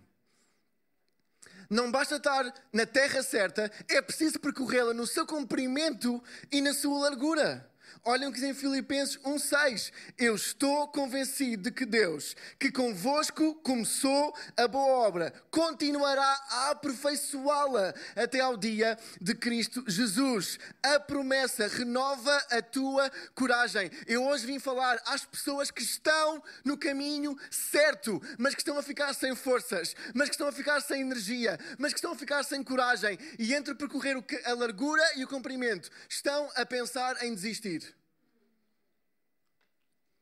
Não 1.71 1.89
basta 1.89 2.17
estar 2.17 2.53
na 2.73 2.85
terra 2.85 3.23
certa, 3.23 3.71
é 3.89 4.03
preciso 4.03 4.41
percorrê-la 4.41 4.93
no 4.93 5.07
seu 5.07 5.25
comprimento 5.25 6.21
e 6.51 6.61
na 6.61 6.75
sua 6.75 7.09
largura. 7.09 7.70
Olhem 8.03 8.29
o 8.29 8.33
que 8.33 8.41
diz 8.41 8.49
em 8.49 8.55
Filipenses 8.55 9.19
1,6. 9.19 9.93
Eu 10.17 10.35
estou 10.35 10.89
convencido 10.89 11.65
de 11.65 11.71
que 11.71 11.85
Deus, 11.85 12.35
que 12.59 12.73
convosco 12.73 13.55
começou 13.57 14.35
a 14.57 14.67
boa 14.67 15.07
obra, 15.07 15.35
continuará 15.51 16.41
a 16.49 16.71
aperfeiçoá-la 16.71 17.93
até 18.17 18.41
ao 18.41 18.57
dia 18.57 18.99
de 19.21 19.35
Cristo 19.35 19.85
Jesus. 19.87 20.59
A 20.83 20.99
promessa 20.99 21.69
renova 21.69 22.35
a 22.51 22.63
tua 22.63 23.13
coragem. 23.35 23.91
Eu 24.07 24.25
hoje 24.25 24.47
vim 24.47 24.59
falar 24.59 24.99
às 25.05 25.27
pessoas 25.27 25.71
que 25.71 25.83
estão 25.83 26.43
no 26.65 26.79
caminho 26.79 27.37
certo, 27.51 28.19
mas 28.39 28.55
que 28.55 28.63
estão 28.63 28.79
a 28.79 28.83
ficar 28.83 29.13
sem 29.13 29.37
forças, 29.37 29.95
mas 30.15 30.31
que 30.31 30.37
estão 30.37 30.49
a 30.49 30.53
ficar 30.53 30.81
sem 30.81 31.03
energia, 31.03 31.59
mas 31.77 31.93
que 31.93 31.99
estão 31.99 32.13
a 32.13 32.17
ficar 32.17 32.45
sem 32.45 32.63
coragem. 32.63 33.19
E 33.39 33.55
entre 33.55 33.75
percorrer 33.75 34.17
a 34.47 34.55
largura 34.55 35.03
e 35.17 35.25
o 35.25 35.29
comprimento, 35.29 35.91
estão 36.09 36.51
a 36.57 36.65
pensar 36.65 37.23
em 37.23 37.35
desistir. 37.35 37.90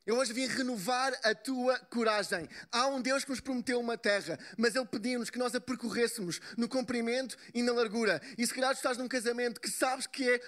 Eu 0.09 0.17
hoje 0.17 0.33
vim 0.33 0.47
renovar 0.47 1.13
a 1.23 1.35
tua 1.35 1.79
coragem. 1.81 2.49
Há 2.73 2.87
um 2.87 2.99
Deus 2.99 3.25
que 3.25 3.31
nos 3.31 3.41
prometeu 3.41 3.79
uma 3.79 3.99
terra, 3.99 4.39
mas 4.57 4.75
Ele 4.75 4.87
pediu-nos 4.87 5.29
que 5.29 5.39
nós 5.39 5.55
a 5.55 5.61
percorrêssemos 5.61 6.41
no 6.57 6.67
comprimento 6.67 7.37
e 7.53 7.63
na 7.63 7.75
largura. 7.75 8.19
E 8.39 8.47
se 8.47 8.55
calhar 8.55 8.71
tu 8.71 8.79
estás 8.79 8.97
num 8.97 9.07
casamento 9.07 9.61
que 9.61 9.71
sabes 9.71 10.07
que 10.07 10.27
é 10.27 10.41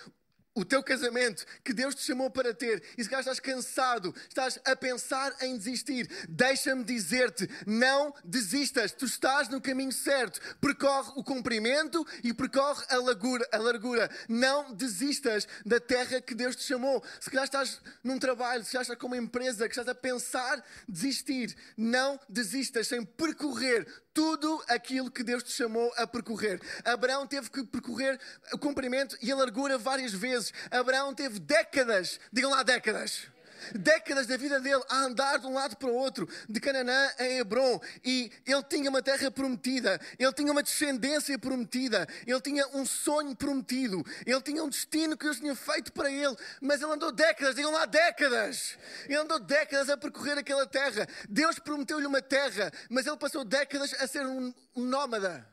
o 0.54 0.64
teu 0.64 0.82
casamento 0.82 1.44
que 1.64 1.72
Deus 1.72 1.94
te 1.94 2.02
chamou 2.02 2.30
para 2.30 2.52
ter, 2.52 2.82
e 2.98 3.02
se 3.02 3.08
calhar 3.08 3.20
estás 3.20 3.38
cansado, 3.38 4.14
estás 4.28 4.58
a 4.64 4.74
pensar 4.74 5.34
em 5.42 5.56
desistir, 5.56 6.08
deixa-me 6.28 6.82
dizer-te: 6.84 7.48
não 7.66 8.12
desistas, 8.24 8.92
tu 8.92 9.04
estás 9.04 9.48
no 9.48 9.60
caminho 9.60 9.92
certo. 9.92 10.40
Percorre 10.60 11.12
o 11.16 11.24
comprimento 11.24 12.06
e 12.24 12.34
percorre 12.34 12.84
a 12.88 12.96
largura, 12.96 13.48
a 13.52 13.58
largura. 13.58 14.10
Não 14.28 14.74
desistas 14.74 15.46
da 15.64 15.78
terra 15.78 16.20
que 16.20 16.34
Deus 16.34 16.56
te 16.56 16.64
chamou. 16.64 17.02
Se 17.20 17.30
calhar 17.30 17.44
estás 17.44 17.80
num 18.02 18.18
trabalho, 18.18 18.64
se 18.64 18.72
calhar 18.72 18.82
estás 18.82 18.98
com 18.98 19.06
uma 19.06 19.16
empresa 19.16 19.68
que 19.68 19.72
estás 19.72 19.88
a 19.88 19.94
pensar 19.94 20.64
desistir, 20.88 21.56
não 21.76 22.18
desistas 22.28 22.88
sem 22.88 23.04
percorrer 23.04 23.86
tudo 24.12 24.62
aquilo 24.68 25.11
que 25.11 25.23
Deus 25.23 25.42
te 25.42 25.53
chamou 25.53 25.92
a 25.96 26.07
percorrer. 26.07 26.61
Abraão 26.85 27.27
teve 27.27 27.51
que 27.51 27.64
percorrer 27.64 28.18
o 28.53 28.59
comprimento 28.59 29.16
e 29.23 29.31
a 29.31 29.37
largura 29.37 29.79
várias 29.79 30.12
vezes. 30.12 30.53
Abraão 30.70 31.14
teve 31.14 31.38
décadas, 31.38 32.18
digam 32.33 32.51
lá 32.51 32.62
décadas 32.62 33.29
décadas 33.75 34.27
da 34.27 34.37
vida 34.37 34.61
dele 34.61 34.83
a 34.88 35.05
andar 35.05 35.38
de 35.38 35.46
um 35.46 35.55
lado 35.55 35.77
para 35.77 35.88
o 35.88 35.94
outro, 35.94 36.29
de 36.49 36.61
Canaã 36.61 37.11
a 37.18 37.25
Hebron, 37.25 37.81
e 38.05 38.31
ele 38.46 38.62
tinha 38.64 38.90
uma 38.90 39.03
terra 39.03 39.31
prometida, 39.31 40.01
ele 40.18 40.33
tinha 40.33 40.53
uma 40.53 40.62
descendência 40.62 41.38
prometida, 41.38 42.07
ele 42.27 42.40
tinha 42.40 42.66
um 42.68 42.85
sonho 42.85 43.35
prometido, 43.37 44.05
ele 44.27 44.40
tinha 44.42 44.62
um 44.62 44.68
destino 44.68 45.16
que 45.16 45.25
Deus 45.25 45.38
tinha 45.38 45.55
feito 45.55 45.92
para 45.92 46.11
ele, 46.11 46.37
mas 46.61 46.81
ele 46.81 46.92
andou 46.92 47.12
décadas, 47.12 47.55
digam 47.55 47.73
lá 47.73 47.87
décadas, 47.87 48.79
ele 49.07 49.16
andou 49.16 49.38
décadas 49.38 49.88
a 49.88 49.96
percorrer 49.96 50.38
aquela 50.38 50.66
terra. 50.66 51.07
Deus 51.29 51.59
prometeu-lhe 51.59 52.07
uma 52.07 52.23
terra, 52.23 52.73
mas 52.88 53.07
ele 53.07 53.16
passou 53.16 53.44
décadas 53.44 53.94
a 53.94 54.07
ser 54.07 54.27
um, 54.27 54.53
nómada. 54.75 55.46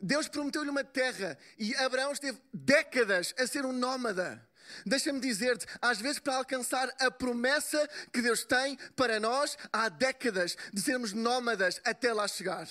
Deus 0.00 0.28
prometeu-lhe 0.28 0.68
uma 0.68 0.84
terra 0.84 1.38
e 1.58 1.74
Abraão 1.76 2.12
esteve 2.12 2.38
décadas 2.52 3.34
a 3.38 3.46
ser 3.46 3.64
um 3.64 3.72
nómada. 3.72 4.46
Deixa-me 4.84 5.20
dizer-te, 5.20 5.66
às 5.80 6.00
vezes, 6.00 6.18
para 6.18 6.36
alcançar 6.36 6.92
a 6.98 7.10
promessa 7.10 7.88
que 8.12 8.22
Deus 8.22 8.44
tem 8.44 8.76
para 8.96 9.20
nós, 9.20 9.56
há 9.72 9.88
décadas 9.88 10.56
de 10.72 10.80
sermos 10.80 11.12
nómadas 11.12 11.80
até 11.84 12.12
lá 12.12 12.26
chegar. 12.26 12.68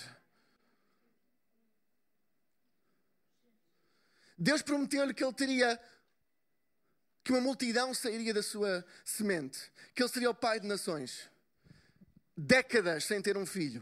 Deus 4.38 4.62
prometeu-lhe 4.62 5.14
que 5.14 5.24
ele 5.24 5.34
teria 5.34 5.80
que 7.24 7.32
uma 7.32 7.40
multidão 7.40 7.94
sairia 7.94 8.34
da 8.34 8.44
sua 8.44 8.86
semente, 9.06 9.72
que 9.96 10.04
ele 10.04 10.10
seria 10.10 10.30
o 10.30 10.36
pai 10.36 10.60
de 10.60 10.68
nações. 10.68 11.30
Décadas 12.36 13.06
sem 13.06 13.22
ter 13.22 13.38
um 13.38 13.46
filho. 13.46 13.82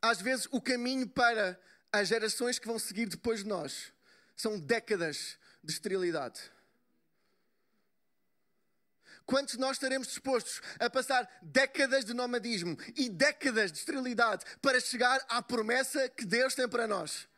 Às 0.00 0.20
vezes, 0.20 0.46
o 0.50 0.60
caminho 0.60 1.08
para 1.08 1.58
as 1.92 2.08
gerações 2.08 2.58
que 2.58 2.66
vão 2.66 2.78
seguir 2.78 3.06
depois 3.06 3.40
de 3.40 3.48
nós 3.48 3.92
são 4.36 4.58
décadas 4.58 5.38
de 5.62 5.72
esterilidade. 5.72 6.40
Quantos 9.24 9.56
nós 9.56 9.76
estaremos 9.76 10.08
dispostos 10.08 10.60
a 10.78 10.90
passar 10.90 11.28
décadas 11.40 12.04
de 12.04 12.12
nomadismo 12.12 12.76
e 12.96 13.08
décadas 13.08 13.70
de 13.70 13.78
esterilidade 13.78 14.44
para 14.60 14.80
chegar 14.80 15.24
à 15.28 15.40
promessa 15.40 16.08
que 16.08 16.24
Deus 16.24 16.54
tem 16.54 16.68
para 16.68 16.86
nós? 16.86 17.28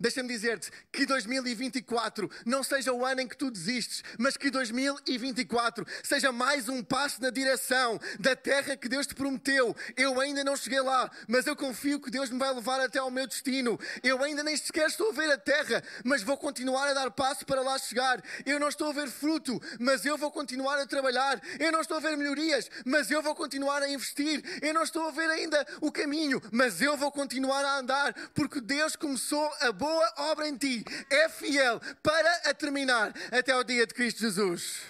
Deixa-me 0.00 0.30
dizer-te 0.30 0.70
que 0.90 1.04
2024 1.04 2.30
não 2.46 2.62
seja 2.62 2.90
o 2.90 3.04
ano 3.04 3.20
em 3.20 3.28
que 3.28 3.36
tu 3.36 3.50
desistes, 3.50 4.02
mas 4.18 4.34
que 4.34 4.50
2024 4.50 5.86
seja 6.02 6.32
mais 6.32 6.70
um 6.70 6.82
passo 6.82 7.20
na 7.20 7.28
direção 7.28 8.00
da 8.18 8.34
terra 8.34 8.78
que 8.78 8.88
Deus 8.88 9.06
te 9.06 9.14
prometeu. 9.14 9.76
Eu 9.98 10.18
ainda 10.18 10.42
não 10.42 10.56
cheguei 10.56 10.80
lá, 10.80 11.10
mas 11.28 11.46
eu 11.46 11.54
confio 11.54 12.00
que 12.00 12.10
Deus 12.10 12.30
me 12.30 12.38
vai 12.38 12.50
levar 12.54 12.80
até 12.80 12.98
ao 12.98 13.10
meu 13.10 13.26
destino. 13.26 13.78
Eu 14.02 14.24
ainda 14.24 14.42
nem 14.42 14.56
sequer 14.56 14.88
estou 14.88 15.10
a 15.10 15.12
ver 15.12 15.30
a 15.32 15.36
terra, 15.36 15.84
mas 16.02 16.22
vou 16.22 16.38
continuar 16.38 16.88
a 16.88 16.94
dar 16.94 17.10
passo 17.10 17.44
para 17.44 17.60
lá 17.60 17.76
chegar. 17.78 18.22
Eu 18.46 18.58
não 18.58 18.70
estou 18.70 18.88
a 18.88 18.94
ver 18.94 19.10
fruto, 19.10 19.60
mas 19.78 20.06
eu 20.06 20.16
vou 20.16 20.30
continuar 20.30 20.80
a 20.80 20.86
trabalhar. 20.86 21.38
Eu 21.58 21.70
não 21.70 21.82
estou 21.82 21.98
a 21.98 22.00
ver 22.00 22.16
melhorias, 22.16 22.70
mas 22.86 23.10
eu 23.10 23.20
vou 23.20 23.34
continuar 23.34 23.82
a 23.82 23.90
investir. 23.90 24.42
Eu 24.62 24.72
não 24.72 24.82
estou 24.82 25.06
a 25.08 25.10
ver 25.10 25.28
ainda 25.28 25.66
o 25.82 25.92
caminho, 25.92 26.40
mas 26.50 26.80
eu 26.80 26.96
vou 26.96 27.12
continuar 27.12 27.62
a 27.66 27.78
andar, 27.80 28.14
porque 28.32 28.62
Deus 28.62 28.96
começou 28.96 29.52
a 29.60 29.70
boa 29.70 29.89
boa 29.90 30.14
obra 30.30 30.48
em 30.48 30.56
ti 30.56 30.84
é 31.10 31.28
fiel 31.28 31.80
para 32.00 32.50
a 32.50 32.54
terminar 32.54 33.12
até 33.32 33.50
ao 33.50 33.64
dia 33.64 33.84
de 33.84 33.92
Cristo 33.92 34.20
Jesus. 34.20 34.82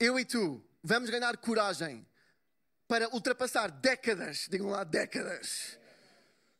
Eu 0.00 0.18
e 0.18 0.24
tu 0.24 0.64
vamos 0.82 1.10
ganhar 1.10 1.36
coragem 1.36 2.06
para 2.88 3.08
ultrapassar 3.14 3.70
décadas, 3.70 4.48
digam 4.50 4.70
lá, 4.70 4.82
décadas 4.82 5.78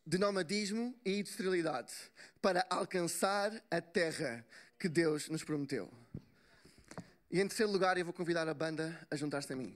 de 0.07 0.19
nomadismo 0.19 0.95
e 1.05 1.23
de 1.23 1.29
esterilidade 1.31 1.93
para 2.43 2.67
alcançar 2.69 3.51
a 3.71 3.81
terra 3.81 4.45
que 4.79 4.89
Deus 4.89 5.29
nos 5.29 5.43
prometeu. 5.43 5.91
E 7.31 7.41
em 7.41 7.49
terceiro 7.49 7.73
lugar, 7.73 7.97
eu 7.97 8.05
vou 8.05 8.13
convidar 8.13 8.47
a 8.47 8.53
banda 8.53 9.07
a 9.11 9.17
juntar-se 9.17 9.53
a 9.53 9.57
mim. 9.57 9.75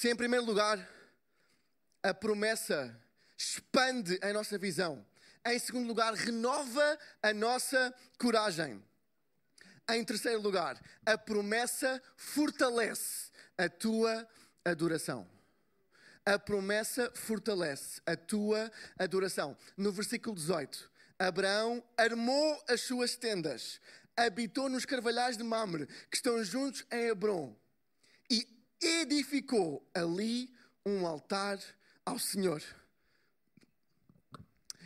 Se 0.00 0.08
em 0.08 0.16
primeiro 0.16 0.46
lugar 0.46 0.78
a 2.02 2.14
promessa 2.14 2.98
expande 3.36 4.18
a 4.22 4.32
nossa 4.32 4.56
visão. 4.56 5.06
Em 5.44 5.58
segundo 5.58 5.86
lugar, 5.86 6.14
renova 6.14 6.98
a 7.22 7.34
nossa 7.34 7.94
coragem. 8.18 8.82
Em 9.90 10.02
terceiro 10.02 10.40
lugar, 10.40 10.80
a 11.04 11.18
promessa 11.18 12.02
fortalece 12.16 13.30
a 13.58 13.68
tua 13.68 14.26
adoração. 14.64 15.28
A 16.24 16.38
promessa 16.38 17.12
fortalece 17.14 18.00
a 18.06 18.16
tua 18.16 18.72
adoração. 18.98 19.54
No 19.76 19.92
versículo 19.92 20.34
18, 20.34 20.90
Abraão 21.18 21.84
armou 21.98 22.64
as 22.66 22.80
suas 22.80 23.16
tendas, 23.16 23.78
habitou 24.16 24.70
nos 24.70 24.86
carvalhais 24.86 25.36
de 25.36 25.44
Mamre, 25.44 25.86
que 26.10 26.16
estão 26.16 26.42
juntos 26.42 26.86
em 26.90 27.08
Hebron, 27.08 27.54
edificou 28.80 29.86
ali 29.94 30.52
um 30.84 31.06
altar 31.06 31.58
ao 32.04 32.18
Senhor. 32.18 32.62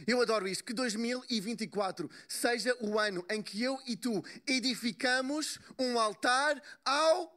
Eu 0.07 0.21
adoro 0.21 0.47
isto, 0.47 0.65
que 0.65 0.75
2024 0.75 2.11
seja 2.29 2.77
o 2.81 2.99
ano 2.99 3.25
em 3.31 3.43
que 3.43 3.63
eu 3.63 3.81
e 3.87 3.97
tu 3.97 4.23
edificamos 4.47 5.59
um 5.79 5.99
altar 5.99 6.61
ao 6.85 7.34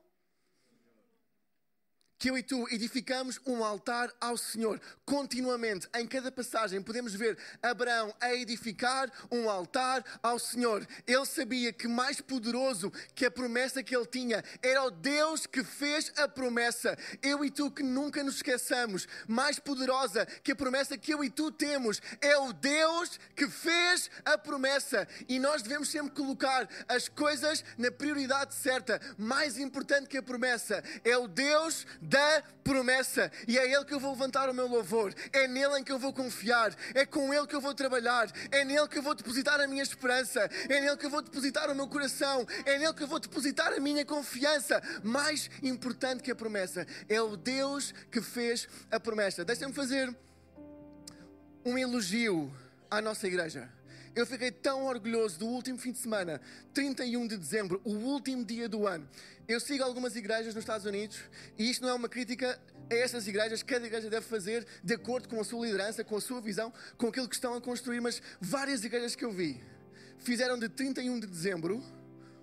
que 2.18 2.30
eu 2.30 2.38
e 2.38 2.44
tu 2.44 2.68
edificamos 2.72 3.40
um 3.46 3.64
altar 3.64 4.12
ao 4.20 4.38
Senhor. 4.38 4.82
Continuamente, 5.06 5.88
em 5.96 6.08
cada 6.08 6.32
passagem, 6.32 6.82
podemos 6.82 7.14
ver 7.14 7.38
Abraão 7.62 8.14
a 8.20 8.34
edificar 8.34 9.12
um 9.32 9.50
altar 9.50 10.04
ao 10.24 10.40
Senhor. 10.40 10.88
Ele 11.06 11.26
sabia 11.26 11.72
que 11.72 11.88
mais 11.88 12.20
poderoso 12.20 12.92
que 13.14 13.26
a 13.26 13.32
promessa 13.32 13.84
que 13.84 13.96
ele 13.96 14.06
tinha 14.06 14.44
era 14.62 14.84
o 14.84 14.92
Deus 14.92 15.46
que 15.46 15.64
fez 15.64 16.12
a 16.18 16.28
promessa. 16.28 16.98
Eu 17.22 17.46
e 17.46 17.52
tu 17.52 17.70
que 17.70 17.84
nunca 17.84 18.24
nos 18.24 18.36
esqueçamos, 18.38 19.08
mais 19.28 19.60
poderosa 19.60 20.26
que 20.44 20.52
a 20.52 20.56
promessa 20.56 20.98
que 20.98 21.14
eu 21.14 21.24
e 21.24 21.30
tu 21.30 21.52
temos 21.52 22.02
é 22.22 22.38
o 22.38 22.52
Deus 22.54 23.20
que 23.36 23.48
fez 23.48 24.10
a 24.26 24.38
promessa. 24.38 25.08
E 25.30 25.40
nós 25.40 25.62
devemos 25.62 25.90
sempre 25.90 26.12
colocar 26.12 26.68
as 26.88 27.08
coisas 27.08 27.64
na 27.78 27.92
prioridade 27.92 28.56
certa. 28.56 29.00
Mais 29.18 29.58
importante 29.58 30.08
que 30.08 30.18
a 30.18 30.24
promessa 30.24 30.84
é 31.04 31.18
o 31.18 31.28
Deus 31.28 31.86
da 32.08 32.42
promessa. 32.64 33.32
E 33.48 33.58
é 33.58 33.70
Ele 33.70 33.84
que 33.86 33.94
eu 33.94 34.00
vou 34.00 34.12
levantar 34.12 34.50
o 34.50 34.54
meu 34.54 34.68
louvor. 34.68 35.14
É 35.34 35.48
nele 35.48 35.80
em 35.80 35.84
que 35.84 35.92
eu 35.92 36.00
vou 36.00 36.14
confiar. 36.14 36.74
É 36.94 37.06
com 37.06 37.34
Ele 37.34 37.46
que 37.46 37.56
eu 37.56 37.62
vou 37.62 37.74
trabalhar. 37.74 38.32
É 38.52 38.64
nele 38.64 38.88
que 38.88 38.98
eu 38.98 39.04
vou 39.04 39.14
depositar 39.14 39.60
a 39.60 39.68
minha 39.68 39.84
esperança. 39.84 40.50
É 40.70 40.82
nele 40.82 40.98
que 40.98 41.06
eu 41.06 41.10
vou 41.10 41.22
depositar 41.22 41.70
o 41.70 41.76
meu 41.76 41.88
coração. 41.88 42.46
É 42.66 42.78
nele 42.78 42.94
que 42.94 43.04
eu 43.04 43.08
vou 43.08 43.20
depositar 43.20 43.74
a 43.74 43.80
minha 43.80 44.06
confiança. 44.06 44.82
Mais 45.04 45.50
importante 45.62 46.24
que 46.24 46.32
a 46.32 46.36
promessa 46.36 46.88
é 47.10 47.22
o 47.22 47.36
Deus 47.36 47.94
que 48.10 48.22
fez 48.22 48.68
a 48.90 49.00
promessa. 49.00 49.44
Deixa-me 49.44 49.74
fazer 49.74 50.16
um 51.66 51.78
elogio 51.78 52.54
à 52.90 53.02
nossa 53.02 53.28
igreja. 53.28 53.77
Eu 54.18 54.26
fiquei 54.26 54.50
tão 54.50 54.86
orgulhoso 54.86 55.38
do 55.38 55.46
último 55.46 55.78
fim 55.78 55.92
de 55.92 56.00
semana, 56.00 56.42
31 56.74 57.28
de 57.28 57.38
dezembro, 57.38 57.80
o 57.84 57.92
último 57.92 58.44
dia 58.44 58.68
do 58.68 58.88
ano. 58.88 59.08
Eu 59.48 59.60
sigo 59.60 59.84
algumas 59.84 60.16
igrejas 60.16 60.56
nos 60.56 60.64
Estados 60.64 60.88
Unidos 60.88 61.20
e 61.56 61.70
isto 61.70 61.84
não 61.84 61.90
é 61.90 61.94
uma 61.94 62.10
crítica 62.10 62.60
a 62.90 62.96
essas 62.96 63.28
igrejas. 63.28 63.62
Cada 63.62 63.86
igreja 63.86 64.10
deve 64.10 64.26
fazer 64.26 64.66
de 64.84 64.96
acordo 64.96 65.30
com 65.30 65.40
a 65.40 65.44
sua 65.44 65.68
liderança, 65.68 66.04
com 66.04 66.18
a 66.18 66.20
sua 66.20 66.42
visão, 66.42 66.74
com 66.98 67.10
aquilo 67.10 67.30
que 67.30 67.36
estão 67.36 67.54
a 67.54 67.62
construir. 67.62 68.02
Mas 68.02 68.20
várias 68.42 68.84
igrejas 68.84 69.16
que 69.16 69.24
eu 69.24 69.32
vi 69.32 69.64
fizeram 70.18 70.58
de 70.58 70.68
31 70.68 71.20
de 71.20 71.28
dezembro 71.28 71.84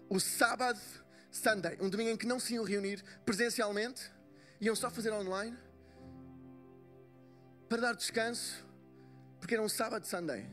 o 0.08 0.20
sábado 0.20 0.78
Sunday, 1.28 1.76
um 1.80 1.88
domingo 1.90 2.10
em 2.10 2.16
que 2.16 2.24
não 2.24 2.38
se 2.38 2.54
iam 2.54 2.62
reunir 2.62 3.02
presencialmente, 3.26 4.12
iam 4.60 4.76
só 4.76 4.92
fazer 4.92 5.12
online 5.12 5.58
para 7.68 7.80
dar 7.80 7.96
descanso, 7.96 8.64
porque 9.40 9.54
era 9.54 9.62
um 9.62 9.68
sábado 9.68 10.06
Sunday. 10.06 10.46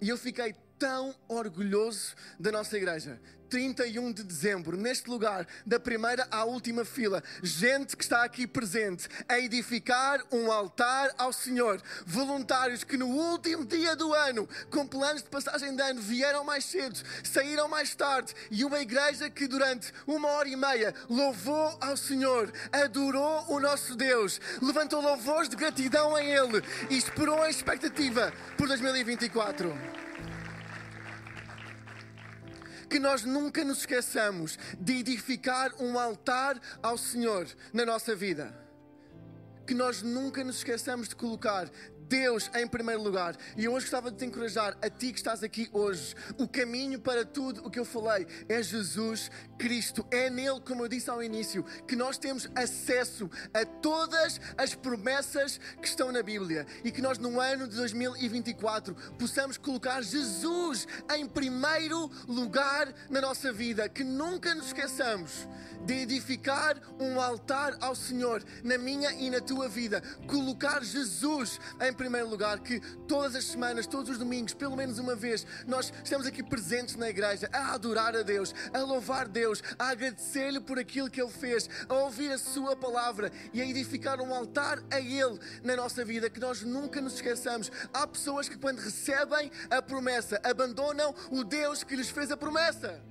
E 0.00 0.08
eu 0.08 0.16
fiquei 0.16 0.54
tão 0.78 1.14
orgulhoso 1.28 2.14
da 2.38 2.52
nossa 2.52 2.76
igreja. 2.76 3.20
31 3.48 4.12
de 4.12 4.22
dezembro, 4.22 4.76
neste 4.76 5.08
lugar, 5.08 5.46
da 5.66 5.80
primeira 5.80 6.26
à 6.30 6.44
última 6.44 6.84
fila, 6.84 7.22
gente 7.42 7.96
que 7.96 8.02
está 8.02 8.22
aqui 8.22 8.46
presente 8.46 9.08
a 9.28 9.38
edificar 9.38 10.22
um 10.30 10.52
altar 10.52 11.10
ao 11.16 11.32
Senhor. 11.32 11.80
Voluntários 12.06 12.84
que 12.84 12.96
no 12.96 13.06
último 13.06 13.64
dia 13.64 13.96
do 13.96 14.12
ano, 14.14 14.48
com 14.70 14.86
planos 14.86 15.22
de 15.22 15.30
passagem 15.30 15.74
de 15.74 15.82
ano, 15.82 16.00
vieram 16.00 16.44
mais 16.44 16.64
cedo, 16.64 17.00
saíram 17.24 17.68
mais 17.68 17.94
tarde. 17.94 18.34
E 18.50 18.64
uma 18.64 18.80
igreja 18.80 19.30
que 19.30 19.46
durante 19.46 19.92
uma 20.06 20.28
hora 20.28 20.48
e 20.48 20.56
meia 20.56 20.94
louvou 21.08 21.76
ao 21.80 21.96
Senhor, 21.96 22.52
adorou 22.70 23.46
o 23.48 23.58
nosso 23.58 23.96
Deus, 23.96 24.40
levantou 24.60 25.00
louvores 25.00 25.48
de 25.48 25.56
gratidão 25.56 26.14
a 26.14 26.22
Ele 26.22 26.62
e 26.90 26.96
esperou 26.96 27.42
a 27.42 27.50
expectativa 27.50 28.32
por 28.56 28.68
2024 28.68 29.98
que 32.88 32.98
nós 32.98 33.24
nunca 33.24 33.64
nos 33.64 33.78
esqueçamos 33.78 34.58
de 34.80 34.94
edificar 34.94 35.72
um 35.80 35.98
altar 35.98 36.60
ao 36.82 36.96
Senhor 36.96 37.46
na 37.72 37.84
nossa 37.84 38.14
vida. 38.14 38.54
Que 39.66 39.74
nós 39.74 40.02
nunca 40.02 40.42
nos 40.42 40.56
esqueçamos 40.56 41.08
de 41.08 41.16
colocar 41.16 41.70
Deus 42.08 42.50
em 42.54 42.66
primeiro 42.66 43.02
lugar. 43.02 43.36
E 43.56 43.68
hoje 43.68 43.86
gostava 43.86 44.10
de 44.10 44.16
te 44.16 44.24
encorajar, 44.24 44.76
a 44.80 44.88
ti 44.88 45.12
que 45.12 45.18
estás 45.18 45.42
aqui 45.42 45.68
hoje. 45.72 46.14
O 46.38 46.48
caminho 46.48 46.98
para 46.98 47.24
tudo 47.24 47.66
o 47.66 47.70
que 47.70 47.78
eu 47.78 47.84
falei 47.84 48.26
é 48.48 48.62
Jesus 48.62 49.30
Cristo. 49.58 50.06
É 50.10 50.30
nele, 50.30 50.60
como 50.60 50.84
eu 50.84 50.88
disse 50.88 51.10
ao 51.10 51.22
início, 51.22 51.64
que 51.86 51.94
nós 51.94 52.16
temos 52.16 52.48
acesso 52.54 53.30
a 53.52 53.64
todas 53.64 54.40
as 54.56 54.74
promessas 54.74 55.60
que 55.80 55.86
estão 55.86 56.10
na 56.10 56.22
Bíblia. 56.22 56.66
E 56.82 56.90
que 56.90 57.02
nós, 57.02 57.18
no 57.18 57.40
ano 57.40 57.68
de 57.68 57.76
2024, 57.76 58.94
possamos 59.18 59.58
colocar 59.58 60.02
Jesus 60.02 60.86
em 61.14 61.26
primeiro 61.26 62.10
lugar 62.26 62.92
na 63.10 63.20
nossa 63.20 63.52
vida. 63.52 63.88
Que 63.88 64.02
nunca 64.02 64.54
nos 64.54 64.68
esqueçamos 64.68 65.46
de 65.84 65.94
edificar 65.94 66.76
um 66.98 67.20
altar 67.20 67.76
ao 67.80 67.94
Senhor 67.94 68.42
na 68.62 68.78
minha 68.78 69.12
e 69.12 69.30
na 69.30 69.40
tua 69.40 69.68
vida. 69.68 70.02
Colocar 70.26 70.82
Jesus 70.82 71.60
em 71.80 71.92
primeiro 71.98 72.28
lugar, 72.28 72.60
que 72.60 72.80
todas 73.08 73.34
as 73.34 73.44
semanas, 73.44 73.86
todos 73.86 74.08
os 74.08 74.18
domingos, 74.18 74.54
pelo 74.54 74.76
menos 74.76 74.98
uma 74.98 75.16
vez, 75.16 75.44
nós 75.66 75.92
estamos 76.02 76.26
aqui 76.26 76.42
presentes 76.42 76.94
na 76.94 77.10
igreja 77.10 77.50
a 77.52 77.74
adorar 77.74 78.16
a 78.16 78.22
Deus, 78.22 78.54
a 78.72 78.78
louvar 78.78 79.26
Deus, 79.26 79.62
a 79.78 79.88
agradecer-lhe 79.88 80.60
por 80.60 80.78
aquilo 80.78 81.10
que 81.10 81.20
Ele 81.20 81.30
fez, 81.30 81.68
a 81.88 81.94
ouvir 81.94 82.30
a 82.30 82.38
Sua 82.38 82.76
palavra 82.76 83.32
e 83.52 83.60
a 83.60 83.66
edificar 83.66 84.20
um 84.20 84.32
altar 84.32 84.82
a 84.90 85.00
Ele 85.00 85.38
na 85.62 85.76
nossa 85.76 86.04
vida, 86.04 86.30
que 86.30 86.40
nós 86.40 86.62
nunca 86.62 87.00
nos 87.00 87.14
esqueçamos. 87.14 87.70
Há 87.92 88.06
pessoas 88.06 88.48
que, 88.48 88.56
quando 88.56 88.78
recebem 88.78 89.50
a 89.68 89.82
promessa, 89.82 90.40
abandonam 90.44 91.12
o 91.30 91.42
Deus 91.42 91.82
que 91.82 91.96
lhes 91.96 92.08
fez 92.08 92.30
a 92.30 92.36
promessa. 92.36 93.02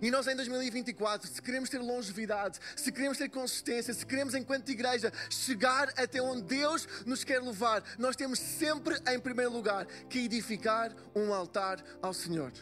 E 0.00 0.10
nós 0.10 0.26
em 0.26 0.34
2024, 0.34 1.28
se 1.28 1.42
queremos 1.42 1.68
ter 1.68 1.78
longevidade, 1.78 2.58
se 2.74 2.90
queremos 2.90 3.18
ter 3.18 3.28
consistência, 3.28 3.92
se 3.92 4.06
queremos, 4.06 4.34
enquanto 4.34 4.68
igreja, 4.70 5.12
chegar 5.28 5.88
até 5.96 6.22
onde 6.22 6.42
Deus 6.42 6.88
nos 7.04 7.22
quer 7.22 7.42
levar, 7.42 7.82
nós 7.98 8.16
temos 8.16 8.38
sempre, 8.38 8.96
em 9.06 9.20
primeiro 9.20 9.52
lugar, 9.52 9.86
que 10.08 10.20
edificar 10.20 10.94
um 11.14 11.34
altar 11.34 11.84
ao 12.00 12.14
Senhor. 12.14 12.52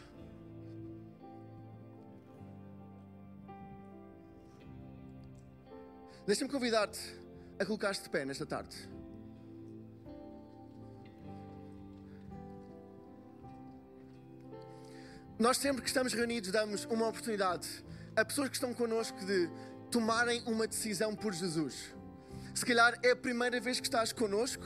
Deixa-me 6.27 6.51
convidar-te 6.51 7.01
a 7.59 7.65
colocar-te 7.65 8.03
de 8.03 8.11
pé 8.11 8.25
nesta 8.25 8.45
tarde. 8.45 8.98
Nós 15.39 15.57
sempre 15.57 15.83
que 15.83 15.89
estamos 15.89 16.13
reunidos 16.13 16.51
damos 16.51 16.85
uma 16.87 17.07
oportunidade 17.07 17.69
a 18.17 18.25
pessoas 18.25 18.49
que 18.49 18.57
estão 18.57 18.75
connosco 18.75 19.25
de 19.25 19.49
tomarem 19.89 20.43
uma 20.47 20.67
decisão 20.67 21.15
por 21.15 21.33
Jesus. 21.33 21.95
Se 22.53 22.67
calhar 22.67 22.99
é 23.05 23.13
a 23.13 23.17
primeira 23.17 23.61
vez 23.61 23.79
que 23.79 23.87
estás 23.87 24.13
connosco, 24.13 24.65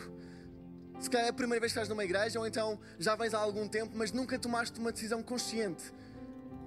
se 0.98 1.10
calhar 1.10 1.26
é 1.26 1.28
a 1.28 1.32
primeira 1.34 1.60
vez 1.60 1.72
que 1.72 1.78
estás 1.78 1.90
numa 1.90 2.02
igreja, 2.02 2.40
ou 2.40 2.46
então 2.46 2.80
já 2.98 3.14
vens 3.14 3.34
há 3.34 3.38
algum 3.38 3.68
tempo, 3.68 3.92
mas 3.94 4.12
nunca 4.12 4.38
tomaste 4.38 4.80
uma 4.80 4.90
decisão 4.90 5.22
consciente 5.22 5.92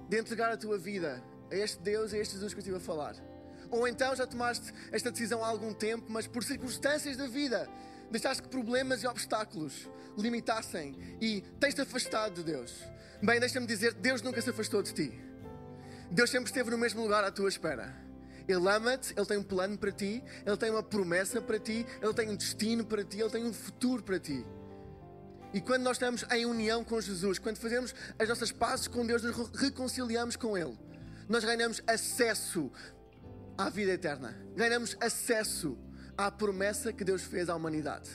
de 0.08 0.20
entregar 0.20 0.52
a 0.52 0.56
tua 0.56 0.78
vida 0.78 1.20
a 1.50 1.56
este 1.56 1.82
Deus, 1.82 2.14
a 2.14 2.18
este 2.18 2.34
Jesus 2.34 2.54
que 2.54 2.58
eu 2.58 2.62
estive 2.62 2.76
a 2.76 2.80
falar. 2.80 3.16
Ou 3.72 3.88
então 3.88 4.14
já 4.14 4.24
tomaste 4.24 4.72
esta 4.92 5.10
decisão 5.10 5.44
há 5.44 5.48
algum 5.48 5.74
tempo, 5.74 6.06
mas 6.08 6.28
por 6.28 6.44
circunstâncias 6.44 7.16
da 7.16 7.26
vida 7.26 7.68
deixaste 8.10 8.42
que 8.42 8.48
problemas 8.48 9.02
e 9.02 9.06
obstáculos 9.06 9.88
limitassem 10.16 10.96
e 11.20 11.42
tens-te 11.60 11.80
afastado 11.80 12.34
de 12.34 12.44
Deus. 12.44 12.72
Bem, 13.22 13.40
deixa-me 13.40 13.66
dizer, 13.66 13.94
Deus 13.94 14.22
nunca 14.22 14.40
se 14.40 14.50
afastou 14.50 14.82
de 14.82 14.92
ti. 14.92 15.20
Deus 16.10 16.30
sempre 16.30 16.46
esteve 16.46 16.70
no 16.70 16.78
mesmo 16.78 17.02
lugar 17.02 17.24
à 17.24 17.30
tua 17.30 17.48
espera. 17.48 17.94
Ele 18.48 18.68
ama-te, 18.68 19.12
Ele 19.16 19.26
tem 19.26 19.38
um 19.38 19.42
plano 19.42 19.76
para 19.76 19.90
ti, 19.90 20.22
Ele 20.44 20.56
tem 20.56 20.70
uma 20.70 20.82
promessa 20.82 21.40
para 21.40 21.58
ti, 21.58 21.84
Ele 22.00 22.14
tem 22.14 22.28
um 22.28 22.36
destino 22.36 22.84
para 22.84 23.02
ti, 23.04 23.20
Ele 23.20 23.30
tem 23.30 23.44
um 23.44 23.52
futuro 23.52 24.02
para 24.02 24.18
ti. 24.20 24.44
E 25.52 25.60
quando 25.60 25.82
nós 25.82 25.96
estamos 25.96 26.24
em 26.30 26.46
união 26.46 26.84
com 26.84 27.00
Jesus, 27.00 27.38
quando 27.38 27.56
fazemos 27.56 27.94
as 28.18 28.28
nossas 28.28 28.52
pazes 28.52 28.86
com 28.86 29.04
Deus, 29.04 29.22
nos 29.22 29.50
reconciliamos 29.60 30.36
com 30.36 30.56
Ele, 30.56 30.78
nós 31.28 31.44
ganhamos 31.44 31.82
acesso 31.86 32.70
à 33.58 33.68
vida 33.68 33.92
eterna. 33.92 34.36
Ganhamos 34.54 34.96
acesso 35.00 35.76
à 36.16 36.30
promessa 36.30 36.92
que 36.92 37.04
Deus 37.04 37.22
fez 37.22 37.48
à 37.48 37.54
humanidade. 37.54 38.10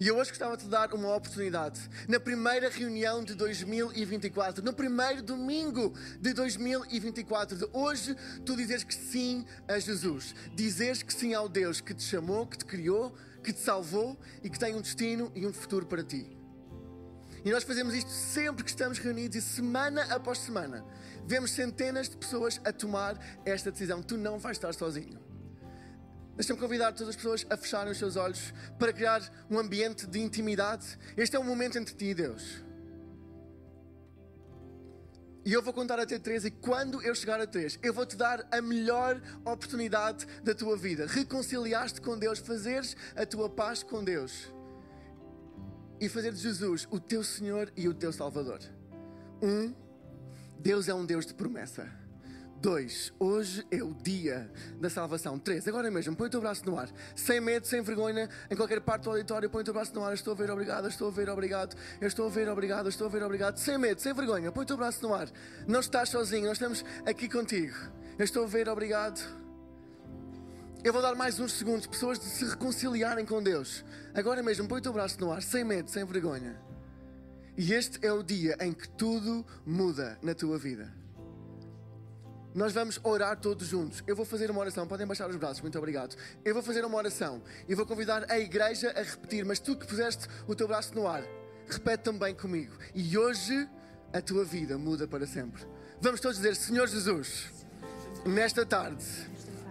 E 0.00 0.08
eu 0.08 0.16
hoje 0.16 0.30
gostava 0.30 0.56
de 0.56 0.64
te 0.64 0.68
dar 0.68 0.92
uma 0.92 1.14
oportunidade. 1.14 1.88
Na 2.08 2.18
primeira 2.18 2.68
reunião 2.68 3.22
de 3.22 3.34
2024, 3.34 4.64
no 4.64 4.72
primeiro 4.72 5.22
domingo 5.22 5.94
de 6.20 6.32
2024, 6.32 7.56
de 7.56 7.68
hoje, 7.72 8.16
tu 8.44 8.56
dizes 8.56 8.82
que 8.82 8.94
sim 8.94 9.44
a 9.68 9.78
Jesus. 9.78 10.34
Dizes 10.54 11.02
que 11.02 11.12
sim 11.12 11.32
ao 11.32 11.48
Deus 11.48 11.80
que 11.80 11.94
te 11.94 12.02
chamou, 12.02 12.46
que 12.46 12.58
te 12.58 12.64
criou, 12.64 13.14
que 13.42 13.52
te 13.52 13.60
salvou 13.60 14.18
e 14.42 14.50
que 14.50 14.58
tem 14.58 14.74
um 14.74 14.80
destino 14.80 15.30
e 15.34 15.46
um 15.46 15.52
futuro 15.52 15.86
para 15.86 16.02
ti. 16.02 16.36
E 17.44 17.50
nós 17.50 17.62
fazemos 17.62 17.94
isto 17.94 18.10
sempre 18.10 18.64
que 18.64 18.70
estamos 18.70 18.98
reunidos 18.98 19.36
e 19.36 19.42
semana 19.42 20.02
após 20.14 20.38
semana 20.38 20.84
vemos 21.26 21.52
centenas 21.52 22.08
de 22.08 22.16
pessoas 22.16 22.60
a 22.64 22.72
tomar 22.72 23.18
esta 23.44 23.70
decisão. 23.70 24.02
Tu 24.02 24.16
não 24.16 24.38
vais 24.38 24.56
estar 24.56 24.72
sozinho. 24.74 25.33
Deixa-me 26.36 26.58
convidar 26.58 26.92
todas 26.92 27.10
as 27.10 27.16
pessoas 27.16 27.46
a 27.48 27.56
fecharem 27.56 27.92
os 27.92 27.98
seus 27.98 28.16
olhos 28.16 28.52
para 28.78 28.92
criar 28.92 29.22
um 29.48 29.58
ambiente 29.58 30.06
de 30.06 30.20
intimidade. 30.20 30.98
Este 31.16 31.36
é 31.36 31.38
um 31.38 31.44
momento 31.44 31.78
entre 31.78 31.94
ti 31.94 32.06
e 32.06 32.14
Deus. 32.14 32.64
E 35.44 35.52
eu 35.52 35.62
vou 35.62 35.74
contar 35.74 36.00
até 36.00 36.18
três, 36.18 36.44
e 36.46 36.50
quando 36.50 37.02
eu 37.02 37.14
chegar 37.14 37.38
a 37.38 37.46
três, 37.46 37.78
eu 37.82 37.92
vou 37.92 38.06
te 38.06 38.16
dar 38.16 38.46
a 38.50 38.62
melhor 38.62 39.20
oportunidade 39.44 40.26
da 40.42 40.54
tua 40.54 40.74
vida. 40.74 41.06
Reconciliar-te 41.06 42.00
com 42.00 42.18
Deus, 42.18 42.38
fazeres 42.38 42.96
a 43.14 43.26
tua 43.26 43.48
paz 43.48 43.82
com 43.82 44.02
Deus 44.02 44.50
e 46.00 46.08
fazer 46.08 46.32
de 46.32 46.38
Jesus 46.38 46.88
o 46.90 46.98
teu 46.98 47.22
Senhor 47.22 47.70
e 47.76 47.88
o 47.88 47.94
teu 47.94 48.12
Salvador. 48.12 48.60
Um, 49.42 49.74
Deus 50.58 50.88
é 50.88 50.94
um 50.94 51.04
Deus 51.04 51.26
de 51.26 51.34
promessa. 51.34 52.03
Dois, 52.64 53.12
hoje 53.18 53.62
é 53.70 53.82
o 53.82 53.92
dia 53.92 54.50
da 54.80 54.88
salvação. 54.88 55.38
Três, 55.38 55.68
agora 55.68 55.90
mesmo, 55.90 56.16
põe 56.16 56.28
o 56.28 56.30
teu 56.30 56.40
braço 56.40 56.64
no 56.64 56.78
ar. 56.78 56.88
Sem 57.14 57.38
medo, 57.38 57.66
sem 57.66 57.82
vergonha, 57.82 58.26
em 58.50 58.56
qualquer 58.56 58.80
parte 58.80 59.02
do 59.02 59.10
auditório, 59.10 59.50
põe 59.50 59.60
o 59.60 59.64
teu 59.66 59.74
braço 59.74 59.94
no 59.94 60.02
ar. 60.02 60.14
Estou 60.14 60.32
a 60.32 60.36
ver, 60.36 60.50
obrigado, 60.50 60.88
estou 60.88 61.08
a 61.08 61.10
ver, 61.10 61.28
obrigado. 61.28 61.76
Eu 62.00 62.08
estou 62.08 62.26
a 62.26 62.30
ver, 62.30 62.48
obrigado, 62.48 62.88
estou 62.88 63.06
a 63.06 63.10
ver, 63.10 63.22
obrigado. 63.22 63.58
Sem 63.58 63.76
medo, 63.76 64.00
sem 64.00 64.14
vergonha, 64.14 64.50
põe 64.50 64.62
o 64.62 64.66
teu 64.66 64.78
braço 64.78 65.06
no 65.06 65.12
ar. 65.12 65.28
Não 65.68 65.80
estás 65.80 66.08
sozinho, 66.08 66.46
nós 66.46 66.54
estamos 66.54 66.82
aqui 67.04 67.28
contigo. 67.28 67.76
Eu 68.18 68.24
estou 68.24 68.44
a 68.44 68.46
ver, 68.46 68.66
obrigado. 68.66 69.20
Eu 70.82 70.90
vou 70.90 71.02
dar 71.02 71.14
mais 71.14 71.38
uns 71.38 71.52
segundos, 71.52 71.86
pessoas 71.86 72.18
de 72.18 72.24
se 72.24 72.46
reconciliarem 72.46 73.26
com 73.26 73.42
Deus. 73.42 73.84
Agora 74.14 74.42
mesmo, 74.42 74.66
põe 74.66 74.78
o 74.78 74.82
teu 74.82 74.92
braço 74.94 75.20
no 75.20 75.30
ar, 75.30 75.42
sem 75.42 75.64
medo, 75.64 75.90
sem 75.90 76.02
vergonha. 76.06 76.58
E 77.58 77.74
este 77.74 77.98
é 78.00 78.10
o 78.10 78.22
dia 78.22 78.56
em 78.58 78.72
que 78.72 78.88
tudo 78.88 79.44
muda 79.66 80.18
na 80.22 80.34
tua 80.34 80.56
vida. 80.56 81.03
Nós 82.54 82.72
vamos 82.72 83.00
orar 83.02 83.36
todos 83.36 83.66
juntos. 83.66 84.04
Eu 84.06 84.14
vou 84.14 84.24
fazer 84.24 84.48
uma 84.48 84.60
oração. 84.60 84.86
Podem 84.86 85.04
baixar 85.04 85.28
os 85.28 85.34
braços, 85.34 85.60
muito 85.60 85.76
obrigado. 85.76 86.16
Eu 86.44 86.54
vou 86.54 86.62
fazer 86.62 86.84
uma 86.84 86.96
oração 86.96 87.42
e 87.68 87.74
vou 87.74 87.84
convidar 87.84 88.30
a 88.30 88.38
igreja 88.38 88.92
a 88.96 89.02
repetir. 89.02 89.44
Mas 89.44 89.58
tu 89.58 89.76
que 89.76 89.84
puseste 89.84 90.28
o 90.46 90.54
teu 90.54 90.68
braço 90.68 90.94
no 90.94 91.08
ar, 91.08 91.24
repete 91.68 92.04
também 92.04 92.32
comigo. 92.32 92.72
E 92.94 93.18
hoje 93.18 93.68
a 94.12 94.20
tua 94.20 94.44
vida 94.44 94.78
muda 94.78 95.08
para 95.08 95.26
sempre. 95.26 95.66
Vamos 96.00 96.20
todos 96.20 96.36
dizer: 96.36 96.54
Senhor 96.54 96.86
Jesus, 96.86 97.50
nesta 98.24 98.64
tarde 98.64 99.04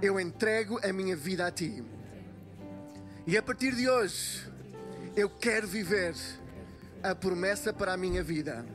eu 0.01 0.19
entrego 0.19 0.77
a 0.83 0.91
minha 0.91 1.15
vida 1.15 1.47
a 1.47 1.51
ti. 1.51 1.81
E 3.25 3.37
a 3.37 3.41
partir 3.41 3.73
de 3.73 3.89
hoje 3.89 4.45
eu 5.15 5.29
quero 5.29 5.65
viver 5.65 6.15
a 7.01 7.15
promessa 7.15 7.71
para 7.71 7.93
a 7.93 7.97
minha 7.97 8.21
vida. 8.21 8.65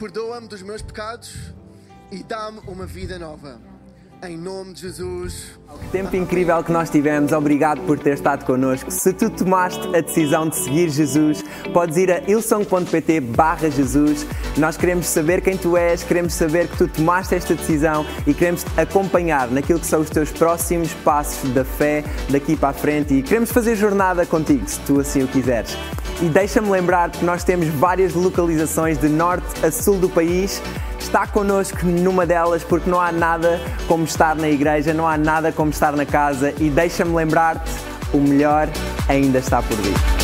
Perdoa-me 0.00 0.48
dos 0.48 0.62
meus 0.62 0.82
pecados 0.82 1.32
e 2.10 2.22
dá-me 2.22 2.60
uma 2.66 2.86
vida 2.86 3.18
nova. 3.18 3.58
Em 4.22 4.36
nome 4.36 4.74
de 4.74 4.82
Jesus. 4.82 5.58
Tempo 5.90 6.14
incrível 6.14 6.62
que 6.62 6.70
nós 6.70 6.90
tivemos. 6.90 7.32
Obrigado 7.32 7.80
por 7.86 7.98
ter 7.98 8.12
estado 8.12 8.44
connosco. 8.44 8.90
Se 8.90 9.14
tu 9.14 9.30
tomaste 9.30 9.80
a 9.96 10.00
decisão 10.02 10.46
de 10.46 10.56
seguir 10.56 10.90
Jesus, 10.90 11.42
podes 11.72 11.96
ir 11.96 12.12
a 12.12 12.20
ilsong.pt 12.30 13.20
barra 13.20 13.70
Jesus. 13.70 14.26
Nós 14.58 14.76
queremos 14.76 15.06
saber 15.06 15.40
quem 15.40 15.56
tu 15.56 15.74
és, 15.74 16.02
queremos 16.02 16.34
saber 16.34 16.68
que 16.68 16.76
tu 16.76 16.86
tomaste 16.86 17.34
esta 17.34 17.54
decisão 17.54 18.04
e 18.26 18.34
queremos 18.34 18.62
te 18.62 18.78
acompanhar 18.78 19.50
naquilo 19.50 19.80
que 19.80 19.86
são 19.86 20.02
os 20.02 20.10
teus 20.10 20.30
próximos 20.30 20.92
passos 21.02 21.48
da 21.54 21.64
fé 21.64 22.04
daqui 22.28 22.56
para 22.56 22.70
a 22.70 22.74
frente 22.74 23.14
e 23.14 23.22
queremos 23.22 23.50
fazer 23.50 23.74
jornada 23.74 24.26
contigo, 24.26 24.68
se 24.68 24.80
tu 24.80 25.00
assim 25.00 25.22
o 25.22 25.28
quiseres. 25.28 25.74
E 26.22 26.28
deixa-me 26.28 26.70
lembrar 26.70 27.10
que 27.10 27.24
nós 27.24 27.42
temos 27.44 27.66
várias 27.68 28.12
localizações 28.12 28.98
de 28.98 29.08
norte 29.08 29.64
a 29.64 29.70
sul 29.70 29.98
do 29.98 30.08
país 30.08 30.60
está 30.98 31.26
connosco 31.26 31.86
numa 31.86 32.26
delas, 32.26 32.62
porque 32.62 32.90
não 32.90 33.00
há 33.00 33.10
nada 33.10 33.58
como 33.88 34.04
estar 34.04 34.36
na 34.36 34.48
igreja, 34.48 34.92
não 34.92 35.08
há 35.08 35.16
nada 35.16 35.50
como 35.50 35.70
estar 35.70 35.92
na 35.92 36.04
casa 36.04 36.52
e 36.58 36.68
deixa-me 36.68 37.14
lembrar-te: 37.14 37.70
o 38.12 38.18
melhor 38.18 38.68
ainda 39.08 39.38
está 39.38 39.62
por 39.62 39.76
vir. 39.78 40.19